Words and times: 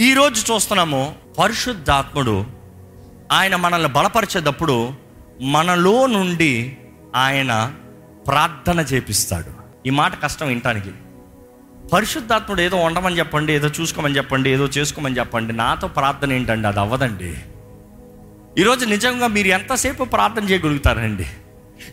ఈరోజు 0.00 0.52
చూస్తున్నాము 0.52 1.14
పరిశుద్ధాత్ముడు 1.38 2.46
ఆయన 3.32 3.56
మనల్ని 3.56 3.88
బలపరిచేటప్పుడు 3.88 4.92
మనలో 5.40 6.06
నుండి 6.06 6.76
ఆయన 7.16 7.74
ప్రార్థన 8.26 8.80
చేపిస్తాడు. 8.80 9.52
ఈ 9.86 9.90
మాట 9.90 10.22
కష్టం 10.22 10.48
వినటానికి. 10.48 10.90
పరిశుద్ధాత్ముడు 11.92 12.60
ఏదో 12.60 12.76
ఉండమని 12.76 13.18
చెప్పండి 13.18 13.52
ఏదో 13.52 13.68
చూసుకోమని 13.68 14.16
చెప్పండి 14.16 14.50
ఏదో 14.50 14.64
చేసుకోమని 14.64 15.18
చెప్పండి 15.18 15.52
నాతో 15.52 15.88
ప్రార్థన 15.88 16.32
ఏంటండి 16.32 16.68
అది 16.68 16.80
అవ్వదండి. 16.80 17.36
ఈరోజు 18.58 18.86
నిజంగా 18.86 19.26
మీరు 19.26 19.48
ఎంతసేపు 19.48 20.04
ప్రార్థన 20.04 20.50
చేయగలుగుతారండి? 20.50 21.26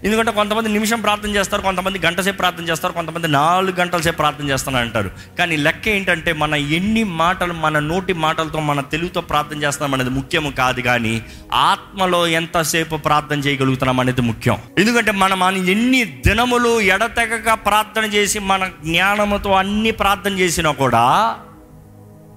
ఎందుకంటే 0.04 0.32
కొంతమంది 0.32 0.70
నిమిషం 0.70 1.02
ప్రార్థన 1.02 1.30
చేస్తారు 1.30 1.62
కొంతమంది 1.62 2.00
గంట 2.00 2.22
సేపు 2.22 2.38
ప్రార్థన 2.38 2.64
చేస్తారు 2.64 2.94
కొంతమంది 2.94 3.28
నాలుగు 3.28 3.76
గంటల 3.76 4.02
సేపు 4.02 4.16
ప్రార్థన 4.16 4.50
చేస్తాను 4.50 4.78
అంటారు. 4.78 5.12
కానీ 5.40 5.58
లెక్క 5.58 5.88
ఏంటంటే 5.88 6.34
మన 6.34 6.54
ఎన్ని 6.54 7.04
మాటలు 7.04 7.54
మన 7.54 7.80
నోటి 7.80 8.14
మాటలతో 8.14 8.60
మన 8.60 8.82
తెలుగుతో 8.82 9.22
ప్రార్థన 9.22 9.64
చేస్తున్నాం 9.64 9.94
అనేది 9.94 10.10
ముఖ్యం 10.10 10.52
కాదు 10.52 10.82
కానీ 10.82 11.26
ఆత్మలో 11.54 12.28
ఎంతసేపు 12.28 12.96
ప్రార్థన 12.96 13.40
చేయగలుగుతున్నాం 13.40 14.00
అనేది 14.00 14.22
ముఖ్యం. 14.22 14.58
ఎందుకంటే 14.78 15.12
మనం 15.12 15.40
మన 15.40 15.58
ఎన్ని 15.58 16.04
దినములు 16.04 16.80
ఎడతెగక 16.80 17.54
ప్రార్థన 17.54 18.06
చేసి 18.06 18.40
మన 18.40 18.68
జ్ఞానముతో 18.68 19.52
అన్ని 19.52 19.92
ప్రార్థన 19.92 20.40
చేసినా 20.40 20.72
కూడా 20.72 21.36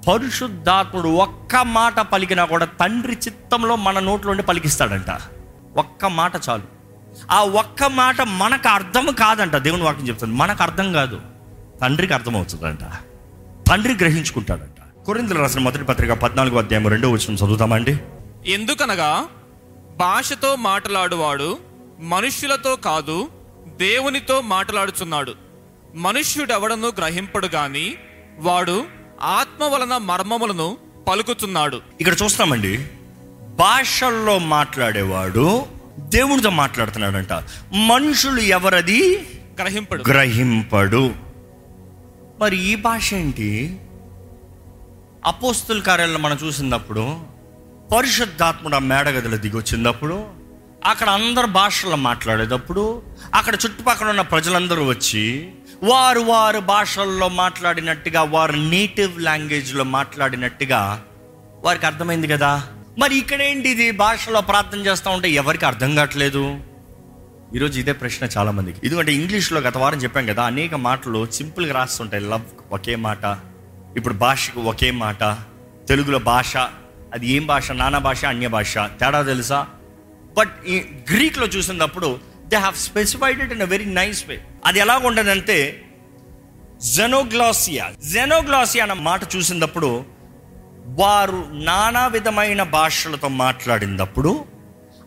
పరిశుద్ధాత్ముడు 0.09 1.09
ఒక్క 1.09 1.57
మాట 1.57 2.01
పలికినా 2.01 2.45
కూడా 2.45 2.65
తండ్రి 2.81 3.13
చిత్తంలో 3.13 3.77
మన 3.77 3.99
నోట్లోండి 3.99 4.43
పలికిస్తాడంట. 4.43 5.11
ఒక్క 5.77 6.05
మాట 6.05 6.33
చాలు. 6.49 6.74
ఆ 7.31 7.43
ఒక్క 7.43 7.85
మాట 7.85 8.21
మనకు 8.21 8.69
అర్థం 8.69 9.13
కాదంట. 9.19 9.57
దేవుని 9.57 9.83
వాక్యం 9.83 10.09
చెప్తుంది. 10.09 10.35
మనకు 10.35 10.63
అర్థం 10.63 10.93
కాదు. 10.93 11.21
తండ్రికి 11.81 12.15
అర్థమవుతుందంట. 12.15 12.81
తండ్రి 13.69 13.95
గ్రహించుకుంటాడంట. 13.95 15.05
కొరిందులు 15.07 15.39
రాసిన 15.39 15.61
మొదటి 15.61 15.85
పత్రిక 15.85 16.13
పద్నాలుగో 16.13 16.59
అధ్యాయం 16.59 16.89
రెండో 16.89 17.11
వచ్చిన 17.11 17.35
చదువుతామండి 17.35 18.01
ఎందుకనగా 18.47 19.27
భాషతో 19.97 20.57
మాట్లాడువాడు 20.57 21.59
మనుష్యులతో 22.01 22.77
కాదు 22.77 23.29
దేవునితో 23.67 24.41
మాట్లాడుచున్నాడు. 24.41 25.33
మనుష్యుడెవడను 25.95 26.89
గ్రహింపడు 26.89 27.47
గాని 27.47 27.95
వాడు 28.39 28.85
ఆత్మ 29.23 29.65
వలన 29.65 29.97
మర్మములను 29.97 30.77
పలుకుతున్నాడు. 31.09 31.81
ఇక్కడ 32.01 32.17
చూస్తామండి. 32.23 32.89
భాషల్లో 33.59 34.39
మాట్లాడేవాడు 34.39 35.67
దేవునితో 35.99 36.51
మాట్లాడుతున్నాడంట. 36.51 37.33
మనుషులు 37.73 38.41
ఎవరది? 38.41 39.29
గ్రహింపడు. 39.61 40.05
గ్రహింపడు. 40.09 41.15
మరి 42.39 42.57
ఈ 42.57 42.75
భాష 42.75 43.15
ఏంటి? 43.15 43.81
అపోస్తుల 45.25 45.81
కార్యాలను 45.81 46.19
మనం 46.19 46.39
చూసినప్పుడు 46.45 47.17
పరిశుద్ధాత్ముడు 47.95 48.75
ఆ 48.75 48.79
మేడగదిలో 48.79 49.37
దిగి 49.37 49.57
వచ్చినప్పుడు 49.57 50.25
అక్కడ 50.85 51.09
అందరు 51.09 51.47
భాషల్లో 51.47 51.97
మాట్లాడేటప్పుడు 51.97 53.03
అక్కడ 53.35 53.55
చుట్టుపక్కల 53.55 54.09
ఉన్న 54.09 54.21
ప్రజలందరూ 54.21 54.85
వచ్చి 54.85 55.53
వారు 55.83 56.21
వారు 56.21 56.59
భాషల్లో 56.59 57.29
మాట్లాడినట్టుగా 57.29 58.23
వారు 58.23 58.53
నేటివ్ 58.53 59.21
లాంగ్వేజ్లో 59.21 59.85
మాట్లాడినట్టుగా 59.85 61.05
వారికి 61.65 61.87
అర్థమైంది 61.87 62.27
కదా? 62.27 62.63
మరి 62.99 63.15
ఇక్కడేంటి 63.19 63.69
ఇది? 63.69 63.91
భాషలో 63.91 64.41
ప్రార్థన 64.41 64.79
చేస్తూ 64.79 65.11
ఉంటే 65.11 65.29
ఎవరికి 65.31 65.65
అర్థం 65.67 65.95
కావట్లేదు? 65.95 66.43
ఈరోజు 67.57 67.81
ఇదే 67.81 67.93
ప్రశ్న 67.93 68.27
చాలా 68.37 68.51
మందికి 68.51 68.81
ఎందుకంటే 68.85 69.13
ఇంగ్లీష్లో 69.13 69.61
గత 69.61 69.77
వారం 69.77 69.99
చెప్పాం 70.03 70.27
కదా 70.27 70.43
అనేక 70.45 70.75
మాటలు 70.75 71.27
సింపుల్గా 71.27 71.75
రాస్తుంటాయి. 71.75 72.23
లవ్ 72.23 72.47
ఒకే 72.73 72.95
మాట 73.07 73.25
ఇప్పుడు 73.97 74.15
భాషకు 74.15 74.61
ఒకే 74.61 74.91
మాట 74.91 75.23
తెలుగులో 75.89 76.19
భాష 76.19 76.57
అది 77.15 77.27
ఏం 77.27 77.47
భాష? 77.47 77.73
నానా 77.73 77.99
భాష 77.99 78.25
అన్య 78.25 78.49
భాష. 78.49 78.75
తేడా 79.01 79.23
తెలుసా? 79.23 79.67
బట్ 80.39 80.55
ఈ 80.67 80.77
గ్రీక్లో 81.13 81.47
చూసినప్పుడు 81.47 82.09
they 82.47 82.57
have 82.57 82.77
specified 82.77 83.43
it 83.43 83.53
in 83.53 83.63
a 83.63 83.71
very 83.75 83.85
nice 83.85 84.23
way 84.29 84.37
అది 84.65 84.79
ఎలా 84.79 84.97
ఉండదంటే 84.99 85.59
జెనోగ్లాసియా. 86.95 87.93
జెనోగ్లాసియా 88.13 88.85
అన్న 88.85 88.97
మాట 89.11 89.37
చూసినప్పుడు 89.37 89.91
వారు 90.85 91.49
నానా 91.53 92.07
విధమైన 92.07 92.63
భాషలతో 92.63 93.29
మాట్లాడినప్పుడు 93.29 94.45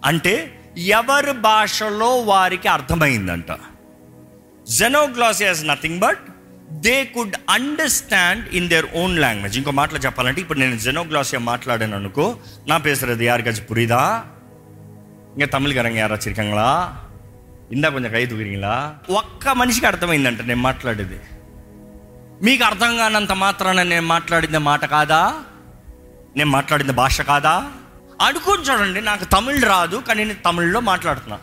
అంటే 0.05 0.61
ఎవరి 0.77 1.31
భాషలో 1.31 2.17
వారికి 2.17 2.67
అర్థమైందంట. 2.67 3.51
Xenoglossy 4.69 5.41
as 5.41 5.67
nothing 5.67 5.99
but 5.99 6.17
they 6.71 7.05
could 7.05 7.35
understand 7.49 8.47
in 8.53 8.69
their 8.69 8.85
own 8.95 9.19
language 9.19 9.57
ఇంకో 9.57 9.71
మాటలు 9.71 9.99
చెప్పాలంటే 9.99 10.41
ఇప్పుడు 10.41 10.59
నేను 10.59 10.77
జెనోగ్లాసియా 10.77 11.39
మాట్లాడాను 11.39 11.95
అనుకో 11.95 12.38
నా 12.67 12.77
పేసుறது 12.77 13.23
யாருக்காச்சு 13.23 13.61
புரியுதா 13.61 14.23
ఇంకా 15.33 15.45
తమిళకారంగా 15.45 15.97
యారా 15.97 16.15
చిరికంగ్లా 16.15 16.97
ఇందా 17.71 17.89
కొంచెం 17.89 18.11
కై 18.11 18.25
తూగిరింగిలా 18.25 18.97
ఒక్క 19.09 19.49
మనిషికి 19.49 19.85
అర్థమైందంట 19.85 20.41
నేను 20.41 20.61
మాట్లాడేది. 20.61 21.19
మీకు 22.41 22.63
అర్థం 22.63 22.97
కానంత 22.97 23.31
మాత్రాన 23.31 23.83
నేను 23.83 24.07
మాట్లాడిన 24.07 24.57
మాట 24.57 24.85
కాదా? 24.85 25.44
నేను 26.38 26.50
మాట్లాడింది 26.50 26.94
భాష 26.94 27.22
కాదా? 27.22 27.72
అనుకుని 28.22 28.64
చూడండి 28.64 29.02
నాకు 29.02 29.25
తమిళ్ 29.25 29.64
రాదు 29.64 30.03
కానీ 30.08 30.24
నేను 30.24 30.40
తమిళ్ళో 30.46 30.80
మాట్లాడుతున్నా. 30.80 31.38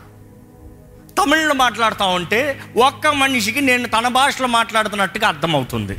తమిళ్ళో 1.17 1.53
మాట్లాడుతూ 1.53 2.05
ఉంటే 2.05 2.39
ఒక్క 2.77 3.07
మనిషికి 3.07 3.61
నేను 3.61 3.87
తన 3.87 4.07
భాషలో 4.07 4.47
మాట్లాడుతున్నట్టుగా 4.47 5.27
అర్థమవుతుంది. 5.27 5.97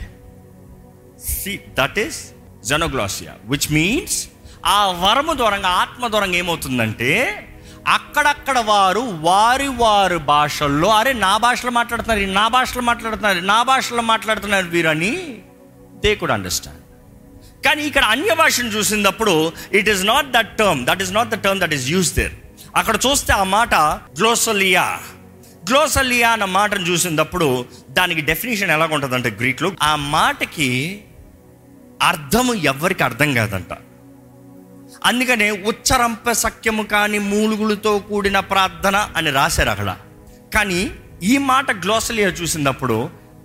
See 1.29 1.61
that 1.79 1.99
is 1.99 2.19
xenoglossia 2.65 3.33
which 3.45 3.73
means 3.73 4.29
ఆ 4.67 4.87
వరము 4.87 5.33
దూరంగా 5.33 5.69
ఆత్మ 5.69 6.07
దూరంగా 6.07 6.37
ఏమవుతుందంటే 6.37 7.11
అక్కడక్కడ 7.87 8.59
వారు 8.59 9.01
వారి 9.01 9.69
వారి 9.69 10.19
భాషల్లో 10.19 10.89
అరే 10.89 11.13
నా 11.13 11.37
భాషలో 11.37 11.71
మాట్లాడుతున్నారు 11.71 12.33
నా 12.33 12.49
భాషలో 12.49 12.83
మాట్లాడుతున్నారు 12.83 13.41
నా 13.41 13.63
భాషలో 13.63 14.03
మాట్లాడుతున్నారు 14.03 14.67
వీరని 14.67 15.13
దే 16.05 16.15
కుడ్ 16.15 16.31
అండర్స్టాండ్ 16.31 16.83
కానీ 17.67 17.83
ఇక్కడ 17.83 18.05
అన్య 18.05 18.35
భాషను 18.35 18.69
చూసినప్పుడు 18.69 19.53
it 19.73 19.89
is 19.89 20.05
not 20.07 20.31
that 20.33 20.53
term 20.59 20.81
that 20.87 21.03
is 21.03 21.13
not 21.13 21.31
the 21.31 21.35
term 21.35 21.61
that 21.61 21.75
is 21.75 21.89
use 21.89 22.13
there 22.15 22.35
అక్కడ 22.77 22.97
చూస్తే 23.07 23.33
ఆ 23.33 23.45
మాట 23.57 23.75
గ్లోసలియా. 24.21 24.87
గ్లోసలియా 25.71 26.29
అన్న 26.31 26.45
మాటను 26.45 26.85
చూసినప్పుడు 26.87 27.47
దానికి 27.91 28.21
డెఫినేషన్ 28.21 28.71
ఎలా 28.71 28.87
ఉంటుందంటే 28.93 29.31
గ్రీక్లో 29.31 29.69
ఆ 29.83 29.97
మాటకి 29.97 30.69
అర్థము 32.03 32.53
ఎవరికి 32.55 33.03
అర్థం 33.03 33.35
కాదంట. 33.35 33.73
అందుకనే 35.05 35.49
ఉచ్చరంప 35.51 36.33
సఖ్యము 36.33 36.83
కాని 36.83 37.19
మూలుగులతో 37.19 37.99
కూడిన 37.99 38.39
ప్రార్థన 38.41 38.97
అని 39.17 39.31
రాశారు 39.31 39.71
అక్కడ. 39.71 39.97
కానీ 40.55 40.81
ఈ 41.23 41.39
మాట 41.39 41.71
గ్లోసలియా 41.85 42.29
చూసినప్పుడు 42.29 42.97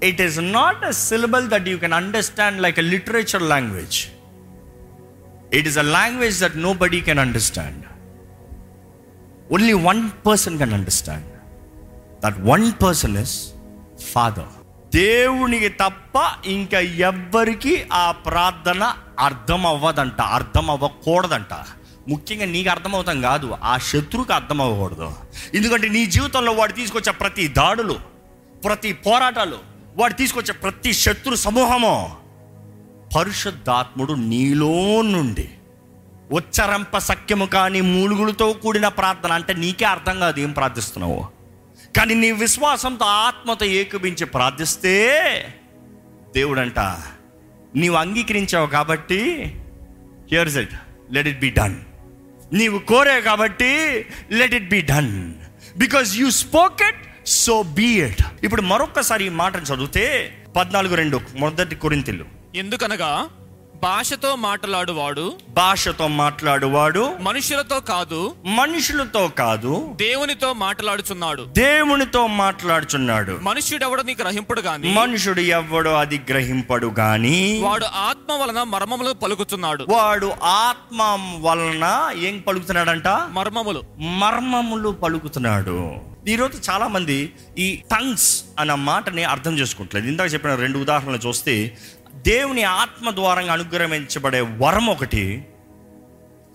it 0.02 0.22
is 0.22 0.40
not 0.52 0.82
a 0.86 0.94
syllable 1.04 1.48
that 1.54 1.68
you 1.72 1.78
can 1.78 1.98
understand 2.00 2.60
like 2.66 2.80
a 2.80 2.86
literature 2.94 3.46
language 3.54 3.98
it 5.60 5.68
is 5.72 5.80
a 5.80 5.88
language 5.98 6.38
that 6.44 6.58
nobody 6.84 7.02
can 7.10 7.22
understand 7.26 7.84
only 9.50 9.76
one 9.90 10.02
person 10.26 10.58
can 10.58 10.74
understand 10.74 11.30
that 12.24 12.40
one 12.46 12.68
person 12.84 13.18
is 13.18 13.36
father 14.14 14.52
దేవునికి 14.96 15.70
తప్ప 15.82 16.16
ఇంకా 16.54 16.80
ఎవ్వరికి 17.10 17.74
ఆ 17.98 18.08
ప్రార్థన 18.26 18.84
అర్థం 19.20 19.62
అవ్వదంట 19.66 20.22
అర్థం 20.38 20.66
అవ్వకూడదంట 20.70 21.54
ముఖ్యంగా 22.10 22.48
నీకు 22.48 22.70
అర్థమవుతాం 22.70 23.18
కాదు 23.22 23.48
ఆ 23.64 23.74
శత్రువుకి 23.90 24.34
అర్థం 24.34 24.60
అవ్వకూడదు 24.62 25.10
ఎందుకంటే 25.58 25.88
నీ 25.90 26.02
జీవితంలో 26.16 26.54
వాడు 26.54 26.74
తీసుకొచ్చే 26.80 27.14
ప్రతి 27.22 27.44
దాడులు 27.60 27.96
ప్రతి 28.64 28.90
పోరాటాలు 29.04 29.60
వాడు 29.97 30.13
తీసుకొచ్చే 30.13 30.53
ప్రతి 30.53 30.94
శత్రు 30.94 31.35
సమూహము 31.35 31.96
పరిశుద్ధాత్ముడు 33.16 34.13
నీలో 34.13 35.02
నుండి 35.02 35.47
ఉచ్చరంప 36.32 36.97
సఖ్యము 36.97 37.46
కానీ 37.46 37.82
మూలుగులతో 37.82 38.53
కూడిన 38.53 38.88
ప్రార్థన 38.88 39.32
అంటే 39.32 39.53
నీకే 39.53 39.85
అర్థం 39.85 40.20
కాదు 40.20 40.40
ఏం 40.40 40.52
ప్రార్థిస్తున్నావు? 40.52 41.22
కానీ 41.97 42.14
నీ 42.16 42.32
విశ్వాసంతో 42.32 43.05
ఆత్మతో 43.05 43.66
ఏకపించి 43.66 44.26
ప్రార్థిస్తే 44.26 44.96
దేవుడంట 46.35 46.79
నీవు 47.76 47.96
అంగీకరించావు 47.96 48.67
కాబట్టి 48.67 49.20
here's 50.32 50.58
it 50.58 50.76
let 51.11 51.28
it 51.28 51.40
be 51.40 51.49
done 51.49 51.78
నీవు 52.53 52.79
కోరావు 52.79 53.22
కాబట్టి 53.22 53.72
let 54.32 54.53
it 54.53 54.70
be 54.70 54.82
done 54.82 55.14
because 55.78 56.17
you 56.17 56.29
spoke 56.29 56.82
it 56.82 57.03
so 57.28 57.64
be 57.64 58.02
it 58.02 58.23
ఇప్పుడు 58.44 58.62
మరొకసారి 58.62 59.26
ఈ 59.26 59.29
మాటను 59.29 59.62
చదివితే 59.62 60.38
పద్నాలుగు 60.56 60.96
రెండు 60.96 61.22
మొదటి 61.35 61.76
కొరింతిల్లు 61.76 62.26
ఎందుకనగా 62.56 63.28
భాషతో 63.84 64.35
మాట్లాడువాడు 64.35 65.34
భాషతో 65.50 66.08
మాట్లాడువాడు 66.08 67.16
మనుషులతో 67.22 67.79
కాదు 67.79 68.35
మనుషులతో 68.46 69.28
కాదు 69.28 69.90
దేవునితో 69.96 70.53
మాట్లాడుచున్నాడు. 70.53 71.41
దేవునితో 71.41 72.28
మాట్లాడుచున్నాడు. 72.28 73.40
మనుష్యుడెవడని 73.41 74.16
గ్రహింపుడు 74.22 74.62
గాని? 74.62 74.94
మనుషుడు 74.94 75.40
ఎవ్వడో 75.40 75.94
అది 75.94 76.22
గ్రహింపడు 76.29 76.88
గాని 76.88 77.62
వాడు 77.64 77.85
ఆత్మ 77.85 78.34
వలన 78.34 78.64
మర్మములు 78.64 79.14
పలుకుతున్నాడు. 79.14 79.85
వాడు 79.90 80.34
ఆత్మ 80.44 81.18
వలన 81.41 82.14
ఏం 82.20 82.40
పలుకుతున్నాడంట? 82.40 83.08
మర్మములు. 83.08 83.84
మర్మములు 84.00 84.90
పలుకుతున్నాడు. 84.90 86.10
ఈరోజు 86.28 86.72
చాలామంది 86.72 87.34
ఈ 87.58 87.82
టంగ్స్ 87.91 88.44
అన్న 88.59 88.73
మాటని 88.73 89.23
అర్థం 89.23 89.59
చేసుకుంటలేదు. 89.59 90.08
ఇందాక 90.08 90.34
చెప్పిన 90.34 90.56
రెండు 90.56 90.79
ఉదాహరణలు 90.79 91.28
చూస్తే 91.28 91.78
దేవుని 92.14 92.64
ఆత్మ 92.64 93.09
ద్వారంగా 93.09 93.53
అనుగ్రహించబడే 93.53 94.41
వరం 94.41 94.88
ఒకటి 94.88 95.46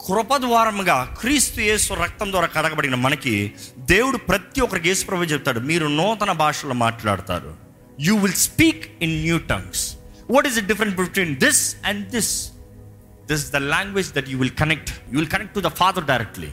కృప 0.06 0.36
ద్వారముగా 0.36 1.16
క్రీస్తు 1.20 1.60
యేసు 1.60 1.94
రక్తం 1.94 2.30
ద్వారా 2.30 2.46
కడగబడిన 2.46 2.94
మనకి 2.94 3.52
దేవుడు 3.78 4.16
ప్రతి 4.16 4.60
ఒక్కరికి 4.60 4.88
యేసు 4.88 5.06
ప్రభు 5.06 5.22
చెప్తాడు. 5.22 5.60
మీరు 5.60 5.86
నూతన 5.86 6.32
భాషలో 6.32 6.74
మాట్లాడతారు. 6.74 7.56
You 8.00 8.16
will 8.16 8.34
speak 8.34 9.02
in 9.02 9.22
new 9.22 9.38
tongues 9.38 9.96
what 10.30 10.46
is 10.46 10.60
the 10.60 10.66
different 10.66 10.96
between 10.96 11.36
this 11.36 11.76
and 11.86 12.08
this 12.08 12.52
this 13.26 13.52
the 13.52 13.56
language 13.56 14.12
that 14.12 14.28
you 14.28 14.38
will 14.38 14.50
connect 14.50 14.90
you 14.90 15.18
will 15.18 15.30
connect 15.30 15.54
to 15.54 15.60
the 15.60 15.66
father 15.66 16.04
directly 16.04 16.50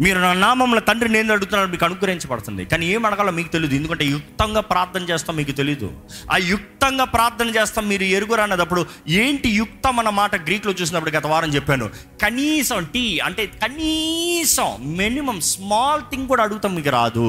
మీరు 0.00 0.18
నా 0.18 0.32
నామంలో 0.32 0.80
తండ్రి 0.80 1.08
నేను 1.08 1.32
అడుగుతున్నాను 1.32 1.70
మీకు 1.70 1.84
అనుగ్రహించబడుతుంది. 1.84 2.64
కానీ 2.64 2.84
ఏం 2.86 3.02
అడగాలో 3.06 3.32
మీకు 3.32 3.48
తెలియదు 3.48 3.74
ఎందుకంటే 3.74 4.04
యుక్తంగా 4.04 4.60
ప్రార్థన 4.60 5.02
చేస్తాం 5.10 5.36
మీకు 5.36 5.52
తెలియదు 5.52 5.88
ఆ 6.32 6.36
యుక్తంగా 6.36 7.04
ప్రార్థన 7.04 7.48
చేస్తాం 7.56 7.88
మీరు 7.88 8.02
ఎరుగురు 8.02 8.40
అన్నదప్పుడు 8.40 8.86
ఏంటి 9.08 9.48
యుక్తం 9.50 9.98
అన్న 9.98 10.12
మాట 10.20 10.34
గ్రీక్లో 10.48 10.72
చూసినప్పుడు 10.72 11.14
గత 11.16 11.26
వారం 11.26 11.54
చెప్పాను. 11.54 11.88
కనీసం 12.22 12.88
టీ 12.94 13.04
అంటే 13.18 13.46
కనీసం 13.46 14.68
మినిమం 15.02 15.40
స్మాల్ 15.40 16.02
థింగ్ 16.10 16.28
కూడా 16.28 16.42
అడుగుతాం 16.42 16.74
మీకు 16.74 16.90
రాదు. 16.90 17.28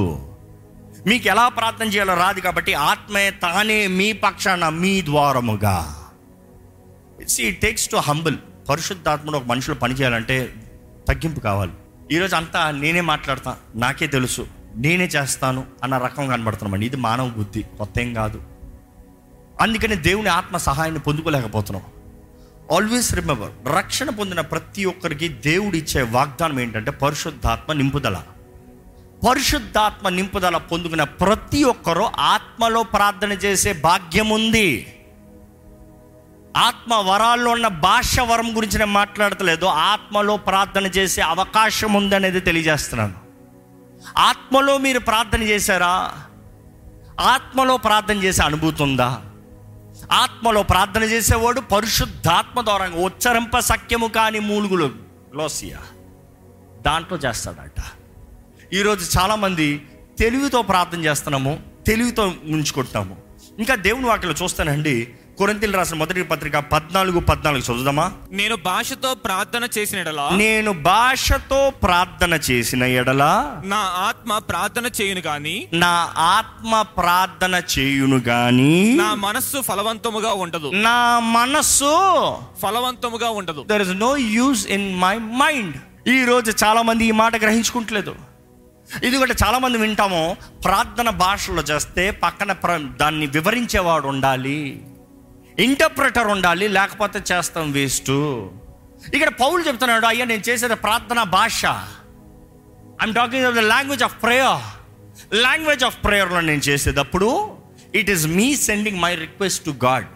మీకు 1.08 1.28
ఎలా 1.28 1.48
ప్రార్థన 1.50 1.88
చేయాలో 1.88 2.14
రాదు 2.14 2.40
కాబట్టి 2.40 2.74
ఆత్మే 2.90 3.26
తానే 3.46 3.80
మీ 3.88 4.12
పక్షాన 4.26 4.70
మీ 4.70 5.02
ద్వారముగా. 5.02 5.78
It's 7.22 7.42
it 7.42 7.62
takes 7.62 7.90
to 7.90 7.96
humble 8.10 8.38
పరిశుద్ధాత్మను 8.70 9.38
ఒక 9.38 9.46
మనుషులు 9.46 9.76
పనిచేయాలంటే 9.76 10.54
తగ్గింపు 11.10 11.40
కావాలి. 11.40 11.76
ఈరోజు 12.12 12.36
అంతా 12.36 12.72
నేనే 12.72 13.02
మాట్లాడతా 13.02 13.58
నాకే 13.76 14.08
తెలుసు 14.08 14.48
నేనే 14.76 15.06
చేస్తాను 15.06 15.66
అన్న 15.84 15.98
రకం 15.98 16.28
కనబడుతున్నామండి. 16.28 16.86
ఇది 16.86 16.96
మానవ 16.96 17.28
బుద్ధి 17.28 17.62
కొత్త 17.62 18.00
ఏం 18.00 18.14
కాదు. 18.14 18.44
అందుకని 19.62 19.96
దేవుని 19.96 20.30
ఆత్మ 20.30 20.58
సహాయాన్ని 20.58 21.00
పొందుకోలేకపోతున్నాం. 21.00 21.84
ఆల్వేస్ 22.76 23.16
రిమెంబర్ 23.16 23.76
రక్షణ 23.76 24.10
పొందిన 24.10 24.42
ప్రతి 24.42 24.86
ఒక్కరికి 24.86 25.28
దేవుడు 25.28 25.76
ఇచ్చే 25.76 26.02
వాగ్దానం 26.02 26.60
ఏంటంటే 26.60 26.92
పరిశుద్ధాత్మ 26.92 27.74
నింపుదల. 27.74 28.22
పరిశుద్ధాత్మ 29.30 30.10
నింపుదల 30.10 30.58
పొందుకున్న 30.58 31.04
ప్రతి 31.04 31.64
ఒక్కరూ 31.64 32.06
ఆత్మలో 32.20 32.84
ప్రార్థన 32.84 33.32
చేసే 33.32 33.74
భాగ్యం 33.74 34.30
ఉంది. 34.30 34.95
ఆత్మ 36.56 36.94
వరాల్లో 36.94 37.52
ఉన్న 37.52 37.68
భాష 37.68 38.20
వరం 38.20 38.58
గురించి 38.58 38.80
నేను 38.80 38.92
మాట్లాడతలేదు. 38.92 39.66
ఆత్మలో 39.66 40.38
ప్రార్థన 40.38 40.86
చేసే 40.86 41.22
అవకాశం 41.22 41.94
ఉందనేది 41.94 42.40
తెలియజేస్తున్నాను. 42.40 43.14
ఆత్మలో 44.18 44.78
మీరు 44.78 45.00
ప్రార్థన 45.00 45.44
చేశారా? 45.44 46.14
ఆత్మలో 47.20 47.78
ప్రార్థన 47.78 48.24
చేసే 48.24 48.44
అనుభూతి 48.44 48.84
ఉందా? 48.84 49.22
ఆత్మలో 50.12 50.64
ప్రార్థన 50.64 51.04
చేసేవాడు 51.04 51.60
పరిశుద్ధాత్మ 51.60 52.62
ద్వారా 52.62 52.86
ఉచ్చరింప 52.86 53.60
సఖ్యము 53.60 54.08
కాని 54.08 54.40
మూలుగులు. 54.40 54.92
లోసియా. 55.36 55.78
దాంట్లో 56.82 57.18
చేస్తాడట. 57.18 57.84
ఈరోజు 58.74 59.20
చాలామంది 59.20 59.88
తెలివితో 60.20 60.62
ప్రార్థన 60.62 61.00
చేస్తున్నాము 61.00 61.60
తెలివితో 61.88 62.34
ముంచుకుంటాము 62.44 63.18
ఇంకా 63.58 63.76
దేవుని 63.76 64.06
వాటిలో 64.06 64.34
చూస్తానండి. 64.44 65.14
కొరింతలు 65.40 65.78
రాసిన 65.78 65.98
మొదటి 65.98 66.24
పత్రిక 66.24 66.58
పద్నాలుగు 66.74 67.20
పద్నాలుగు 67.20 67.64
చదువుదామా? 67.64 68.06
నేను 68.32 68.56
భాషతో 68.68 69.10
ప్రార్థన 69.26 69.64
చేసిన 69.78 69.98
ఎడలా 70.00 70.26
నేను 70.42 70.72
భాషతో 70.88 71.60
ప్రార్థన 71.84 72.34
చేసిన 72.50 72.84
ఎడల 73.00 73.24
నా 73.74 73.82
ఆత్మ 74.06 74.38
ప్రార్థన 74.52 74.90
చేయును 75.00 75.24
గాని 75.26 75.56
నా 75.74 75.92
ఆత్మ 76.28 76.82
ప్రార్థన 77.00 77.62
చేయును 77.74 78.20
గాని 78.30 78.72
నా 79.02 79.10
మనస్సు 79.26 79.62
ఫలవంతముగా 79.62 80.32
ఉండదు. 80.46 80.72
నా 80.88 81.20
మనస్సు 81.20 81.92
ఫలవంతముగా 82.64 83.30
ఉండదు. 83.42 83.64
There 83.70 83.86
is 83.88 83.96
no 84.06 84.12
use 84.38 84.64
in 84.68 84.88
my 85.06 85.16
mind 85.44 85.76
ఈ 86.16 86.18
రోజు 86.26 86.50
చాలా 86.64 86.82
మంది 86.82 87.04
ఈ 87.06 87.14
మాట 87.24 87.36
గ్రహించుకుంటలేదు. 87.44 88.16
ఎందుకంటే 89.04 89.36
చాలా 89.46 89.58
మంది 89.60 89.78
వింటాము 89.78 90.26
ప్రార్థన 90.66 91.10
భాషలో 91.10 91.62
చేస్తే 91.62 92.04
పక్కన 92.26 92.52
దాన్ని 93.02 93.28
వివరించేవాడు 93.28 94.08
ఉండాలి. 94.08 94.60
ఇంటర్ప్రిటర్ 95.60 96.28
ఉండాలి 96.28 96.68
లేకపోతే 96.68 97.20
చేస్తాం 97.32 97.72
వేస్ట్. 97.72 98.12
ఇక్కడ 99.14 99.30
పౌలు 99.30 99.64
చెప్తున్నాడు 99.64 100.06
అయ్యా 100.06 100.26
నేను 100.26 100.44
చేసేది 100.50 100.76
ప్రార్థన 100.76 101.24
భాష. 101.24 101.66
I'm 103.02 103.14
talking 103.14 103.46
of 103.46 103.56
the 103.56 103.60
language 103.60 104.04
of 104.04 104.24
prayer 104.24 104.62
language 105.34 105.84
of 105.84 105.98
ప్రేయర్లో 106.06 106.42
నేను 106.42 106.62
చేసేటప్పుడు 106.70 107.58
it 107.96 108.10
is 108.10 108.28
me 108.28 108.56
sending 108.56 109.00
my 109.00 109.16
request 109.16 109.66
to 109.66 109.70
God 109.72 110.08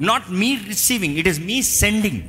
not 0.00 0.30
me 0.30 0.56
receiving 0.56 1.18
it 1.18 1.28
is 1.28 1.40
me 1.40 1.62
sending 1.62 2.22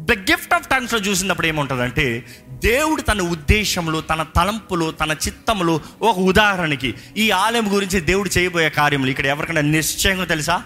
the 0.00 0.12
gift 0.12 0.54
of 0.54 0.68
టంగ్స్లో 0.68 0.98
చూసినప్పుడు 0.98 1.46
ఏముంటుందంటే 1.46 2.26
దేవుడు 2.48 3.02
తన 3.02 3.20
ఉద్దేశములు 3.20 4.00
తన 4.00 4.22
తలంపులు 4.22 4.90
తన 4.90 5.10
చిత్తములు 5.10 5.80
ఒక 6.02 6.18
ఉదాహరణకి 6.18 6.94
ఈ 7.16 7.30
ఆలయం 7.30 7.74
గురించి 7.74 8.00
దేవుడు 8.00 8.30
చేయబోయే 8.38 8.70
కార్యములు 8.70 9.10
ఇక్కడ 9.10 9.26
ఎవరికైనా 9.26 9.60
నిశ్చయంగా 9.60 10.24
తెలుసా? 10.24 10.62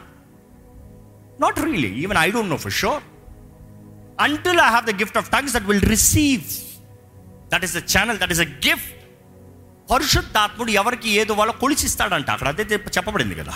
Not 1.41 1.61
really 1.61 1.89
even 1.89 2.19
I 2.19 2.31
don't 2.31 2.51
know 2.51 2.57
for 2.57 2.73
sure 2.73 3.03
until 4.21 4.61
I 4.61 4.69
have 4.69 4.87
the 4.87 4.91
gift 4.91 5.19
of 5.19 5.31
tongues 5.31 5.55
that 5.55 5.65
will 5.65 5.89
receive 5.89 6.43
that 7.55 7.65
is 7.65 7.77
the 7.77 7.79
channel 7.79 8.19
that 8.19 8.31
is 8.31 8.41
a 8.41 8.45
gift 8.45 8.95
పరిశుద్ధాత్ముడు 9.91 10.71
ఎవరికి 10.71 11.11
ఏదో 11.11 11.35
వాళ్ళ 11.35 11.53
కొలిచిస్తాడంట. 11.53 12.31
అక్కడ 12.31 12.49
అదే 12.49 12.63
చెప్పబడింది 12.77 13.35
కదా. 13.35 13.53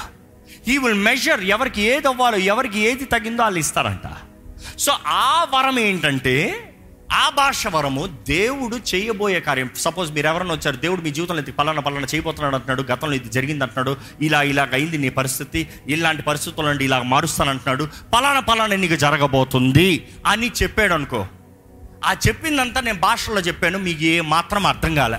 హీ 0.67 0.79
విల్ 0.79 0.95
మెజర్ 0.95 1.41
ఎవరికి 1.41 1.83
ఏది 1.83 2.09
అవ్వాలో 2.09 2.37
ఎవరికి 2.37 2.79
ఏది 2.81 3.05
తగిందో 3.05 3.43
వాళ్ళు 3.43 3.59
ఇస్తారంట. 3.59 4.28
సో 4.79 4.93
ఆ 5.07 5.47
వరం 5.55 5.79
ఏంటంటే 5.79 6.65
ఆ 7.13 7.31
భాష 7.37 7.67
వరము 7.67 8.09
దేవుడు 8.29 8.77
చేయబోయే 8.95 9.41
కార్యం. 9.41 9.71
సపోజ్ 9.77 10.13
మీరు 10.13 10.27
ఎవరైనా 10.27 10.55
వచ్చారు 10.55 10.77
దేవుడు 10.77 11.01
మీ 11.01 11.11
జీవితంలో 11.11 11.41
ఇది 11.43 11.53
పలానా 11.53 11.81
పలానా 11.81 12.07
చేయబోతున్నాడు 12.15 12.55
అంటున్నాడు 12.55 12.83
గతంలో 12.83 13.15
ఇది 13.15 13.29
జరిగింది 13.29 13.65
అంటున్నాడు 13.65 14.25
ఇలా 14.25 14.43
ఇలాగ 14.43 14.69
అయింది 14.73 14.99
నీ 14.99 15.09
పరిస్థితి 15.09 15.69
ఇలాంటి 15.87 16.23
పరిస్థితుల 16.23 16.65
నుండి 16.65 16.85
ఇలా 16.85 17.03
మారుస్తాను 17.03 17.51
అంటున్నాడు 17.51 17.89
పలానా 18.15 18.41
పలానా 18.41 18.77
నీకు 18.77 18.97
జరగబోతుంది 18.97 20.09
అని 20.27 20.51
చెప్పాడు 20.63 20.95
అనుకో 20.95 21.27
ఆ 22.05 22.17
చెప్పిందంతా 22.29 22.81
నేను 22.81 22.99
భాషలో 22.99 23.41
చెప్పాను 23.41 23.79
మీకు 23.79 24.03
ఏ 24.03 24.21
మాత్రం 24.21 24.67
అర్థం 24.67 24.95
కాలే. 24.95 25.19